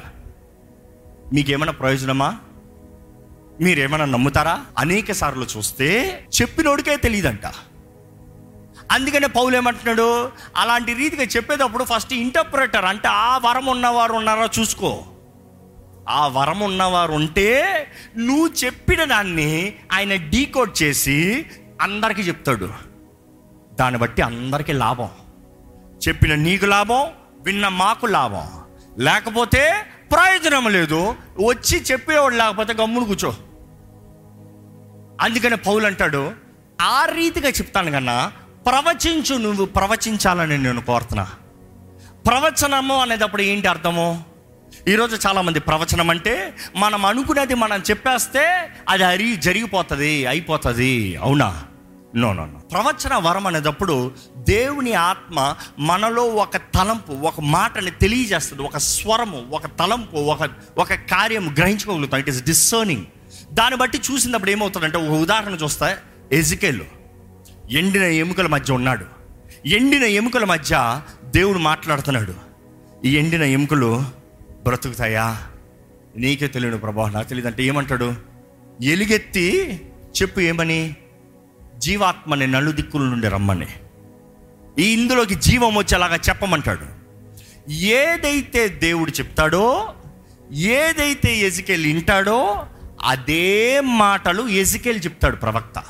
మీకేమైనా 1.34 1.72
ప్రయోజనమా? 1.72 2.38
మీరేమైనా 3.62 4.06
నమ్ముతారా? 4.06 4.62
అనేక 4.78 5.12
సార్లు 5.12 5.48
చూస్తే 5.58 6.20
చెప్పినోడికే 6.42 6.98
తెలియదంట. 6.98 7.46
అందుకనే 8.92 9.28
పౌలు 9.28 9.56
ఏమంటున్నాడు? 9.56 10.32
అలాంటి 10.58 10.94
రీతిగా 10.94 11.24
చెప్పేటప్పుడు 11.24 11.84
ఫస్ట్ 11.84 12.14
ఇంటర్ప్రిటర్ 12.14 12.86
అంటే 12.86 13.08
ఆ 13.08 13.38
వరం 13.38 13.66
ఉన్నవారు 13.66 14.14
ఉన్నారా 14.14 14.50
చూసుకో. 14.60 15.04
ఆ 16.10 16.28
వరం 16.28 16.60
ఉన్నవారు 16.60 17.12
ఉంటే 17.12 17.88
నువ్వు 18.18 18.50
చెప్పిన 18.66 19.04
దాన్ని 19.04 19.76
ఆయన 19.92 20.16
డీకోడ్ 20.16 20.84
చేసి 20.84 21.46
అందరికీ 21.82 22.22
చెప్తాడు. 22.22 22.70
దాన్ని 23.74 24.00
బట్టి 24.00 24.22
అందరికీ 24.22 24.74
లాభం. 24.74 25.10
చెప్పిన 26.08 26.36
నీకు 26.36 26.66
లాభం 26.66 27.08
విన్న 27.42 27.68
మాకు 27.68 28.06
లాభం. 28.06 28.48
లేకపోతే 29.00 29.76
ప్రయోజనం 30.12 30.68
లేదు. 30.68 31.16
వచ్చి 31.46 31.82
చెప్పేవాడు 31.82 32.36
లేకపోతే 32.36 32.74
గమ్మును 32.74 33.06
కూర్చో. 33.06 33.36
అందుకని 35.22 35.58
పౌలు 35.58 35.86
అంటాడు 35.86 36.32
ఆ 36.82 37.06
రీతిగా 37.06 37.50
చెప్తాను 37.50 37.92
కన్నా 37.92 38.32
ప్రవచించు 38.66 39.36
నువ్వు 39.36 39.66
ప్రవచించాలని 39.66 40.58
నేను 40.58 40.82
కోరుతున్నా. 40.82 41.28
ప్రవచనము 42.28 42.96
అనేటప్పుడు 42.96 43.42
ఏంటి 43.42 43.68
అర్థము? 43.68 44.24
ఈరోజు 44.88 45.28
చాలామంది 45.28 45.60
ప్రవచనం 45.60 46.10
అంటే 46.10 46.56
మనం 46.76 47.06
అనుకునేది 47.06 47.54
మనం 47.54 47.84
చెప్పేస్తే 47.90 48.70
అది 48.90 49.04
అరి 49.04 49.36
జరిగిపోతుంది 49.36 50.26
అయిపోతుంది. 50.26 51.16
అవునా? 51.16 51.64
No 52.16 52.34
no 52.34 52.46
no. 52.46 52.60
ప్రవచన 52.60 53.16
వరం 53.16 53.48
అనేటప్పుడు 53.48 54.12
దేవుని 54.38 54.94
ఆత్మ 54.94 55.56
మనలో 55.80 56.24
ఒక 56.24 56.58
తలంపు 56.58 57.12
ఒక 57.12 57.42
మాటని 57.42 57.92
తెలియజేస్తుంది. 57.92 58.62
ఒక 58.62 58.78
స్వరము 58.78 59.48
ఒక 59.52 59.66
తలంపు 59.66 60.18
ఒక 60.18 60.50
ఒక 60.78 60.94
కార్యం 60.94 61.56
గ్రహించుకోగలుగుతాం. 61.58 62.20
ఇట్ 62.20 62.30
ఇస్ 62.30 62.44
డిస్సర్నింగ్ 62.44 63.06
దాన్ని 63.54 63.80
బట్టి 63.80 64.02
చూసినప్పుడు 64.12 64.52
ఏమవుతుందంటే 64.52 64.98
ఒక 64.98 65.10
ఉదాహరణ 65.10 65.54
చూస్తే 65.54 65.96
ఎజికేల్ 66.32 66.82
ఎండిన 67.72 68.04
ఎముకల 68.04 68.48
మధ్య 68.48 68.74
ఉన్నాడు. 68.74 69.06
ఎండిన 69.68 70.04
ఎముకల 70.04 70.46
మధ్య 70.46 71.02
దేవుడు 71.26 71.58
మాట్లాడుతున్నాడు. 71.58 72.34
ఈ 73.06 73.18
ఎండిన 73.18 73.44
ఎముకలు 73.44 74.04
బ్రతుకుతాయా? 74.64 75.44
నీకే 76.18 76.48
తెలియను 76.48 76.78
ప్రభా 76.78 77.10
నాకు 77.10 77.30
తెలియదంటే 77.30 77.64
ఏమంటాడు? 77.64 78.14
ఎలుగెత్తి 78.82 79.82
చెప్పు 80.22 80.40
ఏమని? 80.40 80.96
జీవాత్మని 81.78 82.48
నలుదిక్కుల 82.48 83.02
నుండి 83.02 83.28
రమ్మని. 83.28 83.68
ఈ 84.80 84.94
ఇందులోకి 84.94 85.36
జీవం 85.36 85.76
వచ్చేలాగా 85.76 86.16
చెప్పమంటాడు. 86.16 86.86
ఏదైతే 87.72 88.68
దేవుడు 88.68 89.12
చెప్తాడో 89.12 89.94
ఏదైతే 90.54 91.38
ఎజికెల్ 91.38 91.86
వింటాడో 91.86 92.66
అదే 93.04 93.80
మాటలు 93.80 94.48
ఎజికెల్ 94.48 95.02
చెప్తాడు 95.06 95.36
ప్రవక్త. 95.36 95.84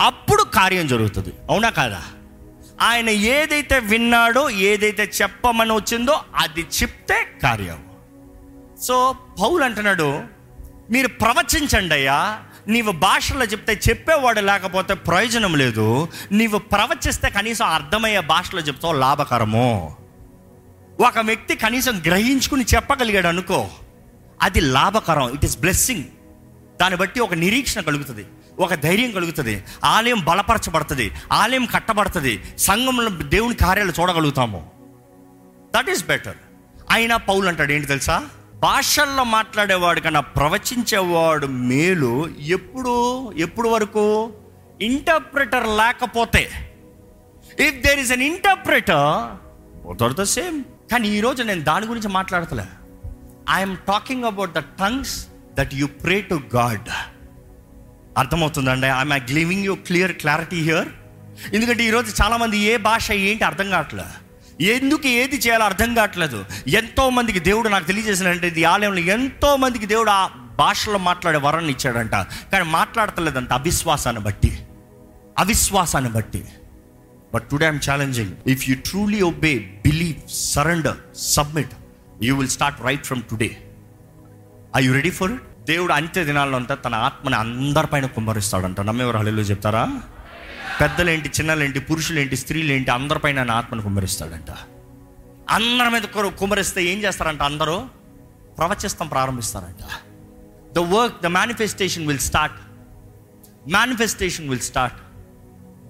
అప్పుడు 0.00 0.42
కార్యం 0.42 0.86
జరుగుతుంది. 0.86 1.32
అవునా 1.50 1.70
కాదా? 1.70 2.02
ఆయన 2.80 3.10
ఏదైతే 3.10 3.78
విన్నాడో 3.78 4.50
ఏదైతే 4.50 5.10
చెప్పమని 5.22 5.72
వచ్చిందో 5.72 6.20
అది 6.36 6.60
చెప్తే 6.60 7.26
కార్యం. 7.42 7.84
సో 8.82 9.14
పౌలు 9.40 9.64
అంటున్నాడు 9.64 10.22
మీరు 10.90 11.08
ప్రవచించండి 11.08 11.94
అయ్యా. 11.94 12.38
నీవు 12.68 12.92
భాషలో 12.92 13.44
చెప్తే 13.44 13.80
చెప్పేవాడు 13.88 14.40
లేకపోతే 14.40 14.94
ప్రయోజనం 14.94 15.56
లేదు. 15.56 16.08
నీవు 16.32 16.58
ప్రవచిస్తే 16.58 17.30
కనీసం 17.30 17.66
అర్థమయ్యే 17.66 18.20
భాషలో 18.20 18.60
చెప్తావు 18.60 18.92
లాభకరము. 18.92 19.96
ఒక 21.00 21.18
వ్యక్తి 21.18 21.56
కనీసం 21.56 22.02
గ్రహించుకుని 22.06 22.64
చెప్పగలిగాడు 22.74 23.26
అనుకో 23.26 23.68
అది 24.42 24.60
లాభకరం 24.60 25.34
ఇట్ 25.34 25.44
ఇస్ 25.44 25.58
బ్లెస్సింగ్ 25.58 26.04
దాన్ని 26.80 26.98
బట్టి 26.98 27.20
ఒక 27.20 27.34
నిరీక్షణ 27.34 27.80
కలుగుతుంది. 27.80 28.26
ఒక 28.60 28.74
ధైర్యం 28.74 29.10
కలుగుతుంది. 29.10 29.64
ఆలయం 29.84 30.24
బలపరచబడుతుంది. 30.24 31.12
ఆలయం 31.32 31.64
కట్టబడుతుంది. 31.64 32.42
సంఘంలో 32.58 33.10
దేవుని 33.10 33.54
కార్యాలు 33.54 33.92
చూడగలుగుతాము. 34.00 34.70
దట్ 35.76 35.90
ఈస్ 35.90 36.06
బెటర్ 36.06 36.36
అయినా 36.90 37.16
పౌలు 37.16 37.48
అంటాడు 37.48 37.72
ఏంటి 37.72 37.86
తెలుసా? 37.86 38.26
భాషల్లో 38.54 39.24
మాట్లాడేవాడు 39.24 40.00
కన్నా 40.00 40.20
ప్రవచించేవాడు 40.20 41.46
మేలు 41.46 42.30
ఎప్పుడు 42.40 43.32
ఎప్పుడు 43.32 43.68
వరకు? 43.68 44.32
ఇంటర్ప్రిటర్ 44.82 45.66
లేకపోతే. 45.66 46.72
If 47.60 47.86
there 47.86 48.00
is 48.00 48.12
an 48.12 48.22
interpreter 48.22 50.12
the 50.12 50.22
same 50.22 50.64
కానీ 50.92 51.08
ఈరోజు 51.08 51.42
నేను 51.42 51.62
దాని 51.62 51.86
గురించి 51.86 52.08
మాట్లాడతలే. 52.08 52.64
I'm 53.50 53.76
talking 53.76 54.24
about 54.24 54.52
the 54.52 54.58
tongues 54.58 55.26
that 55.54 55.74
you 55.74 55.86
pray 55.86 56.20
to 56.20 56.40
God 56.56 56.88
అర్థమవుతుందండి. 58.18 58.86
I'm 58.86 59.12
I 59.12 59.18
giving 59.18 59.64
you 59.64 59.74
clear 59.74 60.12
clarity 60.12 60.60
here 60.60 60.88
ఎందుకంటే 61.54 61.84
ఈరోజు 61.84 62.22
చాలామంది 62.22 62.58
ఏ 62.58 62.76
భాష 62.76 63.12
ఏంటి 63.12 63.44
అర్థం 63.44 63.70
కావట్లేదు 63.70 64.30
ఎందుకు 64.62 65.08
ఏది 65.08 65.36
చేయాలో 65.36 65.64
అర్థం 65.64 65.94
కావట్లేదు. 65.94 66.44
ఎంతోమందికి 66.68 67.40
దేవుడు 67.40 67.68
నాకు 67.68 67.84
తెలియజేసినంటే 67.84 68.54
ఈ 68.56 68.64
ఆలయంలో 68.64 68.98
ఎంతోమందికి 68.98 69.86
దేవుడు 69.86 70.10
ఆ 70.10 70.26
భాషలో 70.58 70.98
మాట్లాడే 70.98 71.38
వరాన్ని 71.38 71.72
ఇచ్చాడంట. 71.72 72.14
కానీ 72.52 72.64
మాట్లాడతలేదంట 72.64 73.52
అవిశ్వాసాన్ని 73.52 74.22
బట్టి. 74.22 74.58
అవిశ్వాసాన్ని 75.38 76.10
బట్టి. 76.10 76.44
But 77.34 77.42
today 77.42 77.66
I'm 77.66 77.80
challenging 77.90 78.32
if 78.46 78.70
you 78.70 78.76
truly 78.76 79.20
obey 79.20 79.58
believe 79.58 80.30
surrender 80.30 80.96
submit 81.16 81.70
you 82.22 82.36
will 82.36 82.48
start 82.48 82.82
right 82.82 83.04
from 83.04 83.22
today 83.22 83.70
I 84.76 84.84
you 84.84 84.92
ready 84.92 85.10
for 85.10 85.32
it 85.32 85.42
దేవుడు 85.70 85.92
అంత్య 85.92 86.24
దినాల్లో 86.24 86.56
అంతా 86.58 86.74
తన 86.74 86.94
ఆత్మని 86.94 87.36
అందరిపైన 87.36 88.06
కుమ్మరిస్తాడంట. 88.06 88.80
నమ్మేవారు 88.80 89.18
హల్లు 89.18 89.42
చెప్తారా? 89.42 89.84
పెద్దలేంటి 90.80 91.28
చిన్నలేంటి 91.28 91.80
పురుషులేంటి 91.80 92.36
స్త్రీలేంటి 92.36 92.90
అందరిపైన 92.90 93.38
ఆయన 93.38 93.50
ఆత్మను 93.50 93.82
కుమ్మరిస్తాడంట. 93.82 94.50
అందరి 95.50 95.90
మీద 95.90 96.02
కుమ్మరిస్తే 96.30 96.84
ఏం 96.84 96.98
చేస్తారంట 96.98 97.42
అందరూ? 97.42 97.76
ప్రవచిస్తాం 98.58 99.08
ప్రారంభిస్తారంట. 99.08 99.82
The 100.72 100.78
work 100.78 101.22
the 101.22 101.26
manifestation 101.26 102.06
will 102.06 102.18
start 102.18 102.56
manifestation 103.70 104.48
will 104.48 104.60
start 104.60 104.96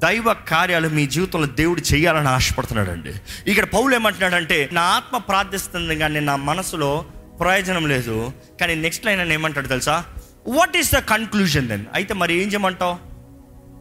దైవ 0.04 0.32
కార్యాలు 0.48 0.88
మీ 0.88 1.06
జీవితంలో 1.06 1.46
దేవుడు 1.46 1.80
చేయాలని 1.80 2.28
ఆశపడుతున్నాడండి. 2.28 3.14
ఇక్కడ 3.46 3.64
పౌలు 3.64 3.94
ఏమంటున్నాడంటే 3.94 4.68
నా 4.72 4.82
ఆత్మ 4.82 5.16
ప్రార్థిస్తుంది 5.16 5.96
కానీ 5.96 6.20
నా 6.20 6.36
మనసులో 6.36 7.04
ప్రయోజనం 7.40 7.88
లేదు. 7.88 8.32
కానీ 8.60 8.74
నెక్స్ట్ 8.74 9.06
లైన్ 9.06 9.20
అని 9.20 9.34
ఏమంటాడు 9.34 9.68
తెలుసా? 9.68 10.04
What 10.48 10.76
is 10.76 10.92
the 10.92 10.98
conclusion 10.98 11.68
then 11.68 11.84
అయితే 11.94 12.14
మరి 12.14 12.34
ఏం 12.34 12.48
చేయమంటావు? 12.48 12.96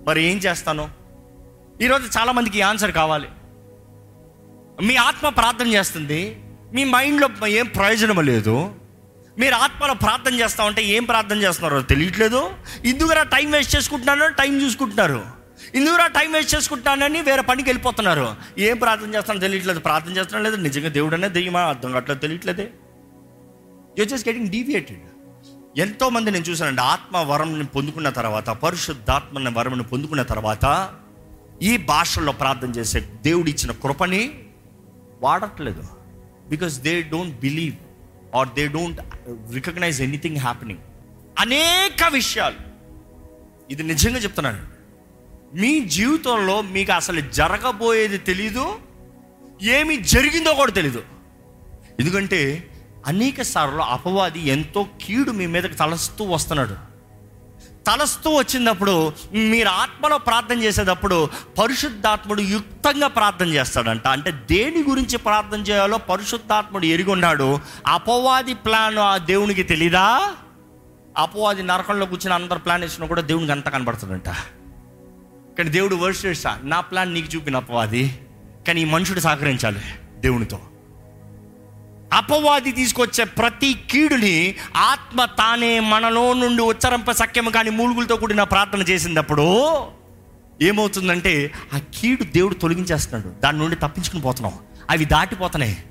మరి 0.07 0.23
ఏం 0.23 0.37
చేస్తాను? 0.37 0.89
ఈరోజు 1.81 2.19
చాలామందికి 2.19 2.61
ఆన్సర్ 2.61 2.91
కావాలి. 2.91 3.27
మీ 4.83 4.95
ఆత్మ 4.95 5.29
ప్రార్థన 5.29 5.67
చేస్తుంది. 5.67 6.41
మీ 6.73 6.83
మైండ్లో 6.83 7.47
ఏం 7.47 7.65
ప్రయోజనం 7.65 8.25
లేదు. 8.25 8.73
మీరు 9.39 9.55
ఆత్మలో 9.55 9.93
ప్రార్థన 9.93 10.39
చేస్తా 10.39 10.63
ఉంటే 10.63 10.83
ఏం 10.83 11.03
ప్రార్థన 11.03 11.37
చేస్తున్నారో 11.37 11.81
తెలియట్లేదు. 11.81 12.49
ఇందుకురా 12.85 13.23
టైం 13.23 13.51
వేస్ట్ 13.51 13.75
చేసుకుంటున్నారో 13.75 14.27
టైం 14.27 14.61
చూసుకుంటున్నారు. 14.61 15.25
ఇందుకురా 15.75 16.07
టైం 16.07 16.31
వేస్ట్ 16.31 16.55
చేసుకుంటున్నానని 16.55 17.21
వేరే 17.21 17.41
పనికి 17.41 17.69
వెళ్ళిపోతున్నారు. 17.69 18.35
ఏం 18.57 18.77
ప్రార్థన 18.77 19.15
చేస్తానో 19.15 19.39
తెలియట్లేదు. 19.39 19.79
ప్రార్థన 19.79 20.17
చేస్తున్నా 20.17 20.49
లేదు. 20.49 20.55
నిజంగా 20.55 20.89
దేవుడనే 20.89 21.27
దెయ్యమా? 21.27 21.61
అర్థం 21.61 21.91
కావట్లేదు 21.91 22.19
తెలియట్లేదే. 22.19 22.69
యూ 23.99 24.05
జస్ట్ 24.05 24.29
గెటింగ్ 24.29 24.47
డీవియేటెడ్ 24.47 25.05
ఎంతో 25.79 26.09
మంది 26.09 26.31
నేను 26.31 26.45
చూశానండి 26.45 26.81
ఆత్మ 26.81 27.17
వరంని 27.17 27.65
పొందుకున్న 27.65 28.09
తర్వాత 28.09 28.49
పరిశుద్ధాత్మ 28.49 29.57
వరంని 29.59 29.83
పొందుకున్న 29.83 30.21
తర్వాత 30.21 30.95
ఈ 31.61 31.77
భాషల్లో 31.77 32.31
ప్రార్థన 32.31 32.71
చేసే 32.71 32.99
దేవుడు 32.99 33.49
ఇచ్చిన 33.49 33.71
కృపని 33.71 34.43
వాడట్లేదు. 35.21 35.83
Because 36.49 36.79
they 36.79 37.01
don't 37.01 37.39
believe 37.39 37.75
or 38.35 38.49
they 38.49 38.67
don't 38.67 38.99
recognise 39.53 40.01
anything 40.01 40.37
happening 40.37 40.79
అనేక 41.39 42.03
విషయాలు. 42.13 42.55
ఇది 43.71 43.83
నిజంగా 43.83 44.17
చెప్తున్నాను. 44.17 44.79
మీ 45.57 45.79
జీవితంలో 45.79 46.61
మీకు 46.61 46.91
అసలు 46.91 47.21
జరగబోయేది 47.21 48.17
తెలీదు 48.17 48.79
ఏమి 49.61 49.97
జరిగిందో 49.97 50.53
కూడా 50.53 50.71
తెలీదు. 50.71 51.03
ఎందుకంటే 51.99 52.68
అనేక 53.09 53.41
సార్లు 53.41 53.81
అపవాది 53.81 54.47
ఎంతో 54.47 54.85
కీడు 55.01 55.31
మీ 55.31 55.45
మీదకి 55.45 55.75
తలస్తూ 55.75 56.25
వస్తున్నాడు. 56.25 56.75
తలస్తూ 57.87 58.29
వచ్చినప్పుడు 58.35 59.13
మీరు 59.33 59.69
ఆత్మలో 59.69 60.17
ప్రార్థన 60.17 60.63
చేసేటప్పుడు 60.63 61.29
పరిశుద్ధాత్ముడు 61.59 62.41
యుక్తంగా 62.41 63.07
ప్రార్థన 63.07 63.47
చేస్తాడంట. 63.47 64.07
అంటే 64.07 64.31
దేని 64.31 64.83
గురించి 64.89 65.17
ప్రార్థన 65.17 65.59
చేయాలో 65.59 65.97
పరిశుద్ధాత్ముడు 65.97 66.85
ఎరిగొన్నాడు. 66.85 67.59
అపవాది 67.87 68.53
ప్లాన్ 68.53 68.97
ఆ 68.97 69.17
దేవునికి 69.17 69.63
తెలీదా? 69.63 70.33
అపవాది 71.17 71.63
నరకంలో 71.63 72.05
కూర్చొని 72.05 72.33
అందరు 72.33 72.59
ప్లాన్ 72.59 72.81
వేసినా 72.81 73.07
కూడా 73.07 73.21
దేవునికి 73.21 73.51
అంత 73.51 73.69
కనబడుతుందంట 73.69 74.29
కానీ 75.57 75.69
దేవుడు 75.69 75.95
వర్ష 75.95 76.43
నా 76.63 76.81
ప్లాన్ 76.81 77.13
నీకు 77.13 77.35
చూపిన 77.35 77.55
అపవాది. 77.55 78.19
కానీ 78.67 78.81
ఈ 78.81 78.85
మనుషుడు 78.85 79.19
సహకరించాలి 79.19 79.81
దేవునితో. 80.19 80.59
అపవాది 82.13 82.71
తీసుకొచ్చే 82.71 83.23
ప్రతి 83.23 83.79
కీడుని 83.89 84.55
ఆత్మ 84.75 85.25
తానే 85.25 85.79
మనలో 85.79 86.33
నుండి 86.33 86.61
ఉచ్చరంప 86.61 87.11
సఖ్యము 87.11 87.49
కానీ 87.49 87.69
మూలుగులతో 87.69 88.15
కూడిన 88.15 88.43
ప్రార్థన 88.43 88.81
చేసినప్పుడు 88.81 89.81
ఏమవుతుందంటే 90.61 91.51
ఆ 91.73 91.79
కీడు 91.95 92.23
దేవుడు 92.23 92.53
తొలగించేస్తున్నాడు. 92.53 93.41
దాని 93.41 93.57
నుండి 93.57 93.75
తప్పించుకుని 93.75 94.21
పోతున్నాం. 94.21 94.59
అవి 94.89 95.05
దాటిపోతున్నాయి. 95.05 95.83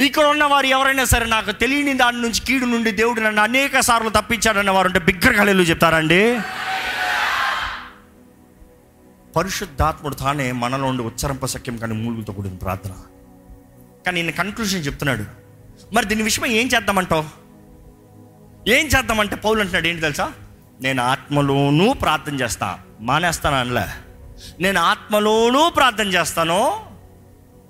ఇక్కడ 0.00 0.24
ఉన్న 0.24 0.44
వారు 0.44 0.66
ఎవరైనా 0.66 1.04
సరే 1.04 1.26
నాకు 1.26 1.52
తెలియని 1.52 1.94
దాని 1.94 2.22
నుంచి 2.22 2.40
కీడు 2.40 2.64
నుండి 2.64 2.90
దేవుడు 2.90 3.20
నన్ను 3.20 3.42
అనేక 3.42 3.80
సార్లు 3.80 4.08
తప్పించాడన్న 4.08 4.70
వారు 4.70 4.86
ఉంటే 4.86 4.98
బిగ్గర 4.98 5.32
కళలు 5.32 5.62
చెప్తారండి. 5.62 6.40
పరిశుద్ధాత్ముడు 9.36 10.14
తానే 10.14 10.52
మనలో 10.52 10.84
ఉండి 10.84 11.02
ఉచ్చరంప 11.02 11.46
సఖ్యం 11.46 11.76
కానీ 11.76 11.94
మూలుగులతో 11.94 12.32
కూడిన 12.32 12.52
ప్రార్థన. 12.52 12.90
కానీ 14.06 14.22
నేను 14.22 14.32
కన్క్లూషన్ 14.32 14.86
చెప్తున్నాడు. 14.86 15.45
మరి 15.92 16.06
దీని 16.06 16.22
విషయం 16.22 16.46
ఏం 16.46 16.66
చేద్దామంటావు? 16.66 17.24
ఏం 18.70 18.86
చేద్దామంటే 18.86 19.36
పౌలు 19.36 19.60
అంటున్నాడు 19.60 19.86
ఏంటి 19.86 20.00
తెలుసా? 20.00 20.32
నేను 20.80 21.02
ఆత్మలోనూ 21.02 21.92
ప్రార్థన 21.92 22.34
చేస్తా. 22.34 22.78
మానేస్తాను 23.00 23.56
అనలే. 23.56 23.86
నేను 24.60 24.80
ఆత్మలోనూ 24.80 25.70
ప్రార్థన 25.70 26.06
చేస్తాను. 26.06 26.80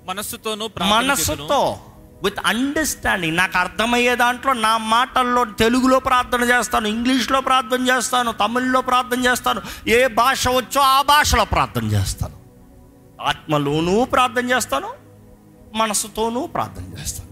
మనస్సుతోనూ. 0.05 0.69
మనస్సుతో 0.81 1.79
విత్ 2.23 2.39
అండర్స్టాండింగ్ 2.45 3.37
నాకు 3.37 3.57
అర్థమయ్యే 3.57 4.15
దాంట్లో 4.15 4.53
నా 4.53 4.77
మాటల్లో 4.77 5.45
తెలుగులో 5.45 5.99
ప్రార్థన 5.99 6.41
చేస్తాను 6.43 6.87
ఇంగ్లీష్లో 6.87 7.41
ప్రార్థన 7.41 7.87
చేస్తాను 7.87 8.31
తమిళ్ళో 8.31 8.81
ప్రార్థన 8.81 9.25
చేస్తాను 9.25 9.61
ఏ 9.87 10.07
భాష 10.07 10.47
వచ్చో 10.47 10.81
ఆ 10.81 11.01
భాషలో 11.01 11.45
ప్రార్థన 11.45 11.85
చేస్తాను. 11.85 12.37
ఆత్మలోనూ 13.21 14.05
ప్రార్థన 14.05 14.49
చేస్తాను 14.49 14.89
మనసుతోనూ 15.73 16.47
ప్రార్థన 16.47 16.99
చేస్తాను. 16.99 17.26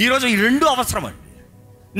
ఈరోజు 0.00 0.26
ఈ 0.26 0.36
రెండు 0.36 0.64
అవసరం 0.64 1.06
అండి. 1.06 1.42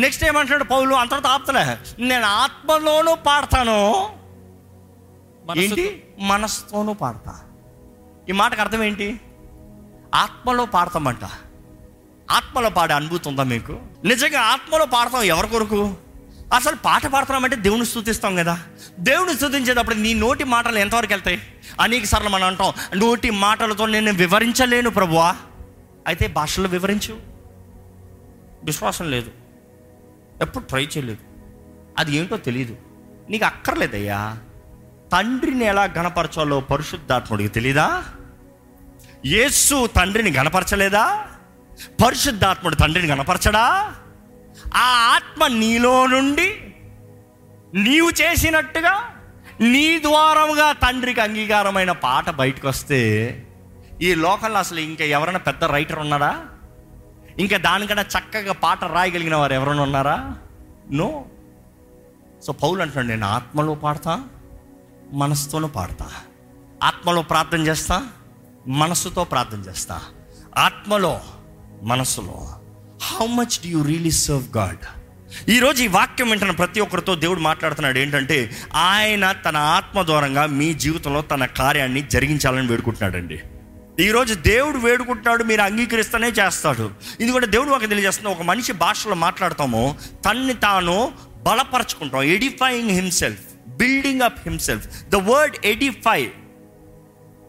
నెక్స్ట్ 0.01 0.25
ఏమంటాడు 0.25 0.65
పౌలు? 0.65 0.95
అంతటితో 0.95 1.29
ఆపుతలే. 1.29 1.79
నేను 1.99 2.25
ఆత్మలోనూ 2.25 3.15
పాడతాను. 3.15 4.09
ఏంటి? 5.57 6.05
మనస్తోనూ 6.19 6.93
పాడతా. 6.93 7.41
ఈ 8.29 8.33
మాటకు 8.33 8.61
అర్థం 8.61 8.83
ఏంటి? 8.83 9.21
ఆత్మలో 10.15 10.65
పాడతామంట. 10.65 11.25
ఆత్మలో 12.31 12.71
పాడే 12.71 12.95
అనుభూతి 12.95 13.29
ఉందా 13.29 13.43
మీకు? 13.43 13.79
నిజంగా 14.05 14.41
ఆత్మలో 14.41 14.87
పాడతాం 14.87 15.23
ఎవరి 15.23 15.49
కొరకు? 15.49 15.95
అసలు 16.55 16.77
పాట 16.77 17.07
పాడుతున్నామంటే 17.07 17.57
దేవుని 17.57 17.87
స్థుతిస్తాం 17.87 18.37
కదా. 18.37 18.63
దేవుని 18.99 19.35
స్థుతించేటప్పుడు 19.35 19.95
నీ 19.95 20.15
నోటి 20.15 20.45
మాటలు 20.45 20.79
ఎంతవరకు 20.79 21.13
వెళ్తాయి? 21.13 21.43
అనేక 21.81 22.05
సార్లు 22.05 22.29
మనం 22.29 22.47
అంటాం 22.47 22.73
నోటి 22.97 23.31
మాటలతో 23.31 23.87
నేను 23.87 24.13
వివరించలేను 24.13 24.91
ప్రభువా. 24.91 25.37
అయితే 26.07 26.27
భాషలో 26.27 26.69
వివరించు. 26.69 27.30
విశ్వాసం 28.65 29.11
లేదు. 29.11 29.31
ఎప్పుడు 30.43 30.65
ట్రై 30.65 30.83
చేయలేదు. 30.83 31.19
అది 31.99 32.17
ఏంటో 32.17 32.37
తెలియదు 32.37 32.77
నీకు 33.31 33.45
అక్కర్లేదయ్యా. 33.45 34.37
తండ్రిని 35.13 35.65
ఎలా 35.65 35.85
గణపరచాలో 35.85 36.61
పరిశుద్ధాత్ముడికి 36.61 37.49
తెలీదా? 37.49 38.05
యేసు 39.27 39.87
తండ్రిని 39.87 40.31
గణపరచలేదా? 40.33 41.27
పరిశుద్ధాత్ముడు 42.05 42.75
తండ్రిని 42.75 43.09
గణపరచడా? 43.09 43.95
ఆ 44.75 45.17
ఆత్మ 45.17 45.47
నీలో 45.47 46.07
నుండి 46.07 46.75
నీవు 47.75 48.11
చేసినట్టుగా 48.23 49.15
నీ 49.61 49.99
ద్వారముగా 49.99 50.73
తండ్రికి 50.73 51.21
అంగీకారమైన 51.21 51.93
పాట 51.93 52.31
బయటకు 52.31 52.69
వస్తే 52.69 53.01
ఈ 54.03 54.15
లోకంలో 54.15 54.59
అసలు 54.59 54.81
ఇంకా 54.81 55.05
ఎవరైనా 55.05 55.39
పెద్ద 55.39 55.65
రైటర్ 55.65 55.99
ఉన్నాడా 55.99 56.47
ఇంకా 57.41 57.57
దానికన్నా 57.57 58.03
చక్కగా 58.03 58.53
పాట 58.53 58.85
రాయగలిగిన 58.85 59.37
వారు 59.37 59.53
ఎవరైనా 59.53 59.83
ఉన్నారా? 59.83 60.37
నో? 60.93 61.25
సో 62.47 62.53
పౌలు 62.53 62.83
అంటున్నాడు 62.83 63.07
నేను 63.07 63.27
ఆత్మలో 63.27 63.75
పాడతా 63.75 64.25
మనసుతోనూ 65.13 65.69
పాడతా. 65.69 66.11
ఆత్మలో 66.83 67.23
ప్రార్థన 67.23 67.67
చేస్తా 67.67 68.07
మనసుతో 68.69 69.25
ప్రార్థన 69.25 69.59
చేస్తా. 69.59 70.01
ఆత్మలో 70.59 71.21
మనసులో 71.83 72.55
how 73.03 73.27
much 73.27 73.63
do 73.63 73.67
you 73.67 73.83
really 73.83 74.11
serve 74.11 74.57
God 74.57 74.85
ఈరోజు 75.51 75.83
ఈ 75.83 75.87
వాక్యం 75.87 76.31
వెంటనే 76.31 76.51
ప్రతి 76.51 76.81
ఒక్కరితో 76.81 77.15
దేవుడు 77.15 77.41
మాట్లాడుతున్నాడు 77.41 77.99
ఏంటంటే 77.99 78.57
ఆయన 78.75 79.33
తన 79.33 79.57
ఆత్మ 79.57 80.03
దూరంగా 80.03 80.47
మీ 80.47 80.75
జీవితంలో 80.75 81.23
తన 81.23 81.45
కార్యాన్ని 81.45 82.03
జరిగించాలని 82.03 82.67
వేడుకుంటున్నాడండి. 82.67 83.43
ఈరోజు 84.03 84.35
దేవుడు 84.35 84.79
వేడుకుంటున్నాడు 84.79 85.43
మీరు 85.45 85.61
అంగీకరిస్తూనే 85.61 86.29
చేస్తాడు. 86.29 86.85
ఇది 87.21 87.31
కూడా 87.31 87.47
దేవుడు 87.47 87.71
ఒక 87.71 87.81
తెలియజేస్తున్న 87.81 88.29
ఒక 88.31 88.43
మనిషి 88.43 88.73
భాషలో 88.83 89.15
మాట్లాడతామో 89.15 89.83
తన్ని 90.25 90.55
తాను 90.55 91.13
బలపరచుకుంటాం 91.47 92.23
edifying 92.23 92.91
himself 92.91 93.43
building 93.69 94.23
up 94.23 94.41
himself 94.49 94.87
the 95.09 95.15
word 95.31 95.57
edify 95.65 96.21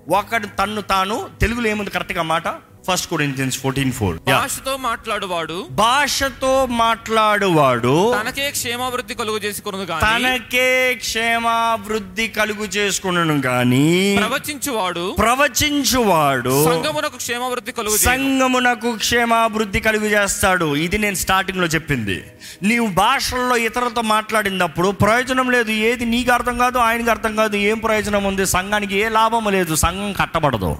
ఒకడు 0.09 0.47
తన్ను 0.59 0.81
తాను 0.81 1.29
తెలుగులో 1.41 1.67
ఏముంది? 1.67 1.91
కరెక్ట్గా 1.91 2.23
మాట 2.33 2.47
ఫస్ట్ 2.87 3.09
కొరింథియన్స్ 3.09 3.59
ఫోర్టీన్ 3.59 3.91
ఫోర్ 3.91 4.17
భాషతో 4.27 4.77
మాట్లాడువాడు 4.77 5.67
భాషతో 5.71 6.65
మాట్లాడువాడు 6.65 8.15
తనకే 8.19 8.51
క్షేమాభివృద్ధి 8.51 9.13
కలుగు 9.13 9.37
చేసుకున్నది 9.37 9.85
కానీ 9.85 10.23
తనకే 10.23 10.93
క్షేమాభివృద్ధి 10.93 12.27
కలుగు 12.27 12.63
చేసుకున్నాను 12.63 13.37
గాని 13.37 14.17
ప్రవచించువాడు 14.19 15.15
ప్రవచించువాడు 15.19 16.65
సంగమునకు 16.65 17.17
క్షేమాభివృద్ధి 17.17 17.71
కలుగు. 17.71 17.97
సంగమునకు 17.97 18.91
క్షేమాభివృద్ధి 18.95 19.79
కలుగు 19.79 20.05
చేస్తాడు. 20.05 20.75
ఇది 20.75 20.97
నేను 20.97 21.15
స్టార్టింగ్లో 21.15 21.67
చెప్పింది. 21.67 22.23
నీవు 22.63 22.87
భాషల్లో 22.87 23.57
ఇతరులతో 23.57 24.01
మాట్లాడినప్పుడు 24.01 24.89
ప్రయోజనం 24.89 25.51
లేదు. 25.51 25.71
ఏది 25.71 26.05
నీకు 26.05 26.31
అర్థం 26.31 26.57
కాదు 26.57 26.77
ఆయనకి 26.77 27.09
అర్థం 27.09 27.35
కాదు. 27.35 27.55
ఏం 27.55 27.79
ప్రయోజనం 27.79 28.23
ఉంది? 28.23 28.45
సంఘానికి 28.45 28.97
ఏ 28.97 29.09
లాభం 29.09 29.51
లేదు. 29.51 29.75
సంఘం 29.75 30.13
కట్టబడదు. 30.13 30.75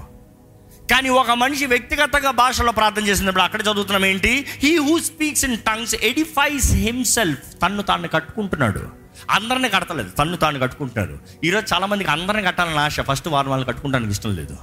కానీ 0.90 1.08
ఒక 1.08 1.30
మనిషి 1.30 1.66
వ్యక్తిగతంగా 1.66 2.30
భాషలో 2.30 2.72
ప్రార్థన 2.72 3.06
చేసినప్పుడు 3.06 3.42
అక్కడ 3.42 3.62
చదువుతున్నాం 3.62 4.06
ఏంటి? 4.06 4.46
He 4.62 4.76
who 4.76 4.98
speaks 4.98 5.44
in 5.44 5.58
tongues 5.58 5.94
edifies 5.94 6.72
himself 6.72 7.62
తన్ను 7.62 7.82
తాను 7.82 8.08
కట్టుకుంటున్నాడు. 8.08 8.88
అందరిని 9.30 9.68
కడతలేదు. 9.68 10.10
తన్ను 10.10 10.36
తాను 10.36 10.58
కట్టుకుంటున్నాడు. 10.58 11.18
ఈరోజు 11.44 11.74
చాలామందికి 11.74 12.10
అందరిని 12.10 12.42
కట్టాలని 12.42 12.78
ఆశ. 12.78 13.00
ఫస్ట్ 13.00 13.28
వారు 13.28 13.50
వాళ్ళు 13.50 13.66
కట్టుకుంటానికి 13.66 14.10
ఇష్టం 14.10 14.36
లేదు. 14.36 14.56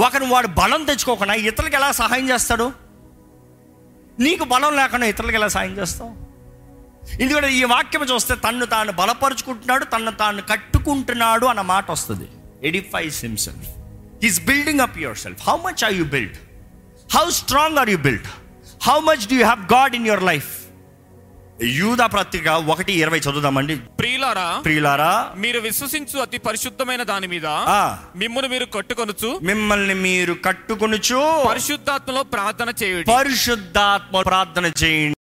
ఒకరు 0.00 0.24
వాడు 0.24 0.46
బలం 0.46 0.84
తెచ్చుకోకుండా 0.84 1.34
ఇతరులకు 1.34 1.76
ఎలా 1.76 1.92
సహాయం 1.92 2.30
చేస్తాడు? 2.30 2.72
నీకు 4.20 4.44
బలం 4.44 4.76
లేకుండా 4.76 5.06
ఇతరులకు 5.06 5.36
ఎలా 5.36 5.48
సహాయం 5.48 5.78
చేస్తావు? 5.78 6.26
ఎందుకంటే 7.22 7.52
ఈ 7.52 7.64
వాక్యం 7.64 8.04
చూస్తే 8.04 8.34
తన్ను 8.34 8.66
తాను 8.66 8.92
బలపరుచుకుంటున్నాడు 8.92 9.84
తన్ను 9.84 10.10
తాను 10.10 10.42
కట్టుకుంటున్నాడు 10.42 11.46
అన్న 11.46 11.60
మాట 11.60 11.90
వస్తుంది. 11.90 12.28
Edifies 12.62 13.24
himself 13.24 13.75
is 14.22 14.44
building 14.44 14.80
up 14.80 14.98
your 14.98 15.18
self 15.18 15.42
how 15.48 15.56
much 15.56 15.84
are 15.84 15.94
you 15.94 16.04
build 16.04 16.36
how 17.12 17.30
strong 17.30 17.78
are 17.78 17.90
you 17.90 17.96
build 17.98 18.28
how 18.82 19.00
much 19.00 19.26
do 19.26 19.34
you 19.34 19.44
have 19.44 19.72
God 19.72 19.94
in 19.94 20.06
your 20.06 20.22
life 20.22 20.52
యూదా 21.62 22.06
పత్రిక 22.06 22.48
ఒకటి 22.48 22.92
ఇరవై 22.92 23.18
చదువుదామండి. 23.18 23.74
ప్రియులారా 23.76 24.60
ప్రియులారా 24.64 25.32
మీరు 25.36 25.58
విశ్వసించు 25.58 26.18
అతి 26.18 26.38
పరిశుద్ధమైన 26.38 27.02
దాని 27.02 27.26
మీద 27.26 27.46
ఆ. 27.46 27.98
మిమ్మును 28.16 28.48
మీరు 28.48 28.64
కట్టుకొనుచు 28.64 29.38
మిమ్మల్ని 29.42 29.94
మీరు 29.94 30.32
కట్టుకొనుచు 30.44 31.20
పరిశుద్ధాత్మలో 31.48 32.22
ప్రార్థన 32.22 32.72
చేయుడి. 32.82 33.10
పరిశుద్ధాత్మ 33.12 34.20
ప్రార్థన 34.20 34.72
చేయండి. 34.84 35.16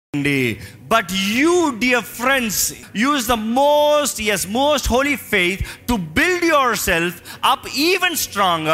But 0.88 1.08
you 1.12 1.70
dear 1.78 2.04
friends 2.04 2.74
use 2.96 3.28
the 3.28 3.32
most 3.32 4.20
S 4.20 4.46
most 4.46 4.88
holy 4.88 5.16
faith 5.16 5.62
to 5.88 5.94
build 5.94 6.44
your 6.44 6.76
self 6.76 7.22
up 7.44 7.68
even 7.68 8.16
strong 8.16 8.68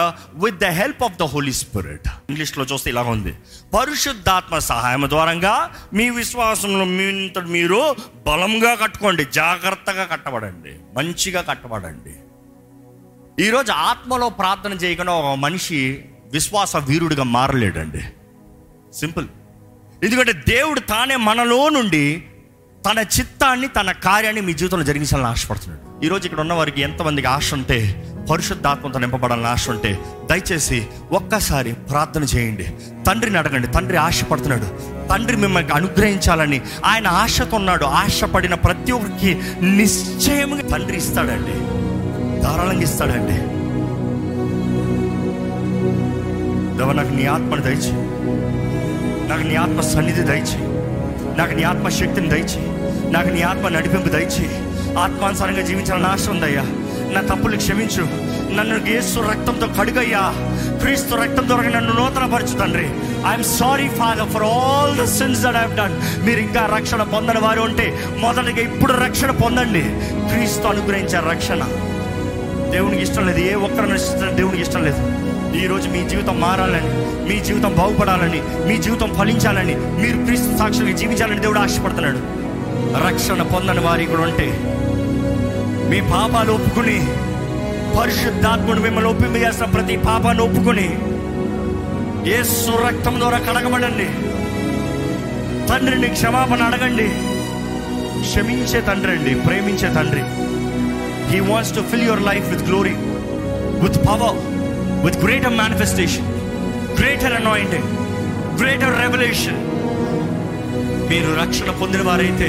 with 0.45 0.57
the 0.57 0.65
help 0.65 1.03
of 1.03 1.17
the 1.17 1.23
holy 1.23 1.53
spirit 1.53 2.09
ఇంగ్లీష్లో 2.31 2.65
చూస్తే 2.65 2.91
ఇలా 2.91 3.03
ఉంది. 3.03 3.35
పరిశుద్ధాత్మ 3.79 4.59
సహాయం 4.59 5.09
ద్వారంగా 5.09 5.75
మీ 5.93 6.11
విశ్వాసంలో 6.11 6.85
మీంత 6.85 7.39
మీరు 7.39 7.97
బలంగా 8.27 8.75
కట్టుకోండి. 8.75 9.25
జాగ్రత్తగా 9.25 10.05
కట్టబడండి. 10.05 10.71
మంచిగా 10.97 11.41
కట్టబడండి. 11.41 12.15
ఈరోజు 13.45 13.73
ఆత్మలో 13.73 14.29
ప్రార్థన 14.29 14.73
చేయకుండా 14.73 15.13
ఒక 15.13 15.35
మనిషి 15.35 16.05
విశ్వాస 16.33 16.77
వీరుడిగా 16.77 17.23
మారలేడండి. 17.23 18.01
సింపుల్ 18.95 19.27
ఎందుకంటే 20.05 20.33
దేవుడు 20.33 20.81
తానే 20.81 21.17
మనలో 21.17 21.69
నుండి 21.69 22.23
తన 22.91 22.99
చిత్తాన్ని 22.99 23.69
తన 23.69 23.93
కార్యాన్ని 23.93 24.41
మీ 24.41 24.53
జీవితంలో 24.55 24.85
జరిగించాలని 24.85 25.27
ఆశపడుతున్నాడు. 25.27 26.05
ఈరోజు 26.05 26.25
ఇక్కడ 26.25 26.41
ఉన్న 26.41 26.53
వారికి 26.53 26.81
ఎంతమందికి 26.81 27.29
ఆశ 27.29 27.55
ఉంటే 27.55 28.05
పరిశుద్ధాత్మతో 28.31 28.99
నింపబడాలని 28.99 29.47
ఆశ 29.47 29.71
ఉంటే 29.71 29.99
దయచేసి 30.31 30.87
ఒక్కసారి 31.13 31.73
ప్రార్థన 31.73 32.23
చేయండి. 32.23 32.65
తండ్రిని 33.07 33.39
అడగండి 33.39 33.67
తండ్రి 33.67 33.97
ఆశపడుతున్నాడు. 33.97 34.99
తండ్రి 35.09 35.37
మిమ్మల్ని 35.37 35.73
అనుగ్రహించాలని 35.73 36.61
ఆయన 36.85 37.07
ఆశతో 37.07 37.57
ఉన్నాడు. 37.57 37.85
ఆశపడిన 37.85 38.55
ప్రతి 38.55 38.93
ఒక్కరికి 38.93 39.43
నిశ్చయముగా 39.65 40.69
తండ్రి 40.69 40.97
ఇస్తాడండి. 40.97 41.57
ధారాళంగా 42.41 42.83
ఇస్తాడండి. 42.83 43.39
దేవా 46.79 46.93
నాకు 46.93 47.09
నీ 47.09 47.27
ఆత్మను 47.27 47.63
దయచి 47.63 48.19
నాకు 49.29 49.43
నీ 49.43 49.55
ఆత్మ 49.55 49.81
సన్నిధి 49.81 50.23
దయచి 50.23 50.59
నాకు 51.39 51.55
నీ 51.55 51.63
ఆత్మ 51.63 51.89
శక్తిని 51.89 52.29
దయచి 52.29 52.79
నాకు 53.13 53.29
నీ 53.29 53.43
ఆత్మ 53.43 53.69
నడిపింపు 53.69 54.09
దయచి 54.09 54.47
ఆత్మానుసారంగా 54.99 55.61
జీవించాలని 55.61 56.07
ఆశ 56.07 56.29
ఉందయ్యా. 56.29 56.63
నా 57.13 57.21
తప్పులు 57.21 57.57
క్షమించు. 57.57 58.03
నన్ను 58.55 58.89
యేసు 58.89 59.21
రక్తంతో 59.21 59.67
కడుగయ్యా. 59.81 60.35
క్రీస్తు 60.79 61.15
రక్తం 61.15 61.49
ద్వారా 61.49 61.69
నన్ను 61.69 61.93
నూతన 61.93 62.35
పరచు 62.35 62.59
తండ్రి. 62.59 62.85
I'm 63.29 63.45
sorry 63.45 63.89
father 63.89 64.29
for 64.29 64.43
all 64.43 64.99
the 64.99 65.05
sins 65.05 65.43
that 65.43 65.57
I've 65.57 65.77
done 65.77 66.27
మీరు 66.27 66.41
ఇంకా 66.41 66.69
రక్షణ 66.77 67.03
పొందని 67.03 67.41
వారు 67.41 67.61
ఉంటే 67.61 67.99
మొదటిగా 68.19 68.59
ఇప్పుడు 68.59 68.93
రక్షణ 68.93 69.31
పొందండి. 69.31 69.83
క్రీస్తు 70.29 70.67
అనుగ్రహించే 70.67 71.31
రక్షణ. 71.31 71.65
దేవునికి 72.71 73.03
ఇష్టం 73.03 73.27
లేదు. 73.27 73.39
ఏ 73.39 73.55
ఒక్కరిని 73.55 73.95
ఇష్టం 73.95 74.37
దేవునికి 74.37 74.63
ఇష్టం 74.63 74.85
లేదు. 74.85 74.99
ఈరోజు 75.57 75.89
మీ 75.89 76.09
జీవితం 76.09 76.41
మారాలని 76.41 77.08
మీ 77.29 77.41
జీవితం 77.41 77.75
బాగుపడాలని 77.79 78.43
మీ 78.69 78.77
జీవితం 78.77 79.15
ఫలించాలని 79.15 79.75
మీరు 79.75 80.25
క్రీస్తు 80.25 80.59
సాక్షులుగా 80.59 80.97
జీవించాలని 80.97 81.41
దేవుడు 81.41 81.59
ఆశపడుతున్నాడు. 81.59 82.19
రక్షణ 83.09 83.43
పొందని 83.43 83.81
వారి 83.81 84.05
కూడా 84.05 84.23
ఉంటే 84.23 84.61
మీ 85.91 86.01
పాపాలు 86.01 86.53
ఒప్పుకుని 86.53 87.07
పరిశుద్ధాత్ముడు 88.01 88.81
మిమ్మల్ని 88.81 89.11
ఒప్పింపజేసిన 89.11 89.65
ప్రతి 89.65 89.97
పాపాన్ని 89.97 90.45
ఒప్పుకుని 90.45 90.89
ఏ 92.33 92.43
రక్తం 92.87 93.21
ద్వారా 93.21 93.39
కడగబడండి. 93.39 94.05
తండ్రిని 95.69 96.09
క్షమాపణ 96.09 96.63
అడగండి. 96.63 97.09
క్షమించే 98.23 98.81
తండ్రి 98.81 99.13
అండి 99.13 99.35
ప్రేమించే 99.35 99.95
తండ్రి. 99.95 100.23
He 101.33 101.41
wants 101.41 101.77
to 101.77 101.81
fill 101.81 102.03
your 102.03 102.23
life 102.23 102.49
with 102.49 102.69
glory 102.69 102.95
with 103.83 103.97
power 103.97 104.39
with 105.05 105.25
greater 105.25 105.57
manifestation 105.57 106.38
greater 106.99 107.35
anointing 107.39 107.91
greater 108.61 108.95
revolution 109.03 109.61
మీరు 111.11 111.29
రక్షణ 111.41 111.71
పొందిన 111.81 112.03
వారైతే 112.09 112.49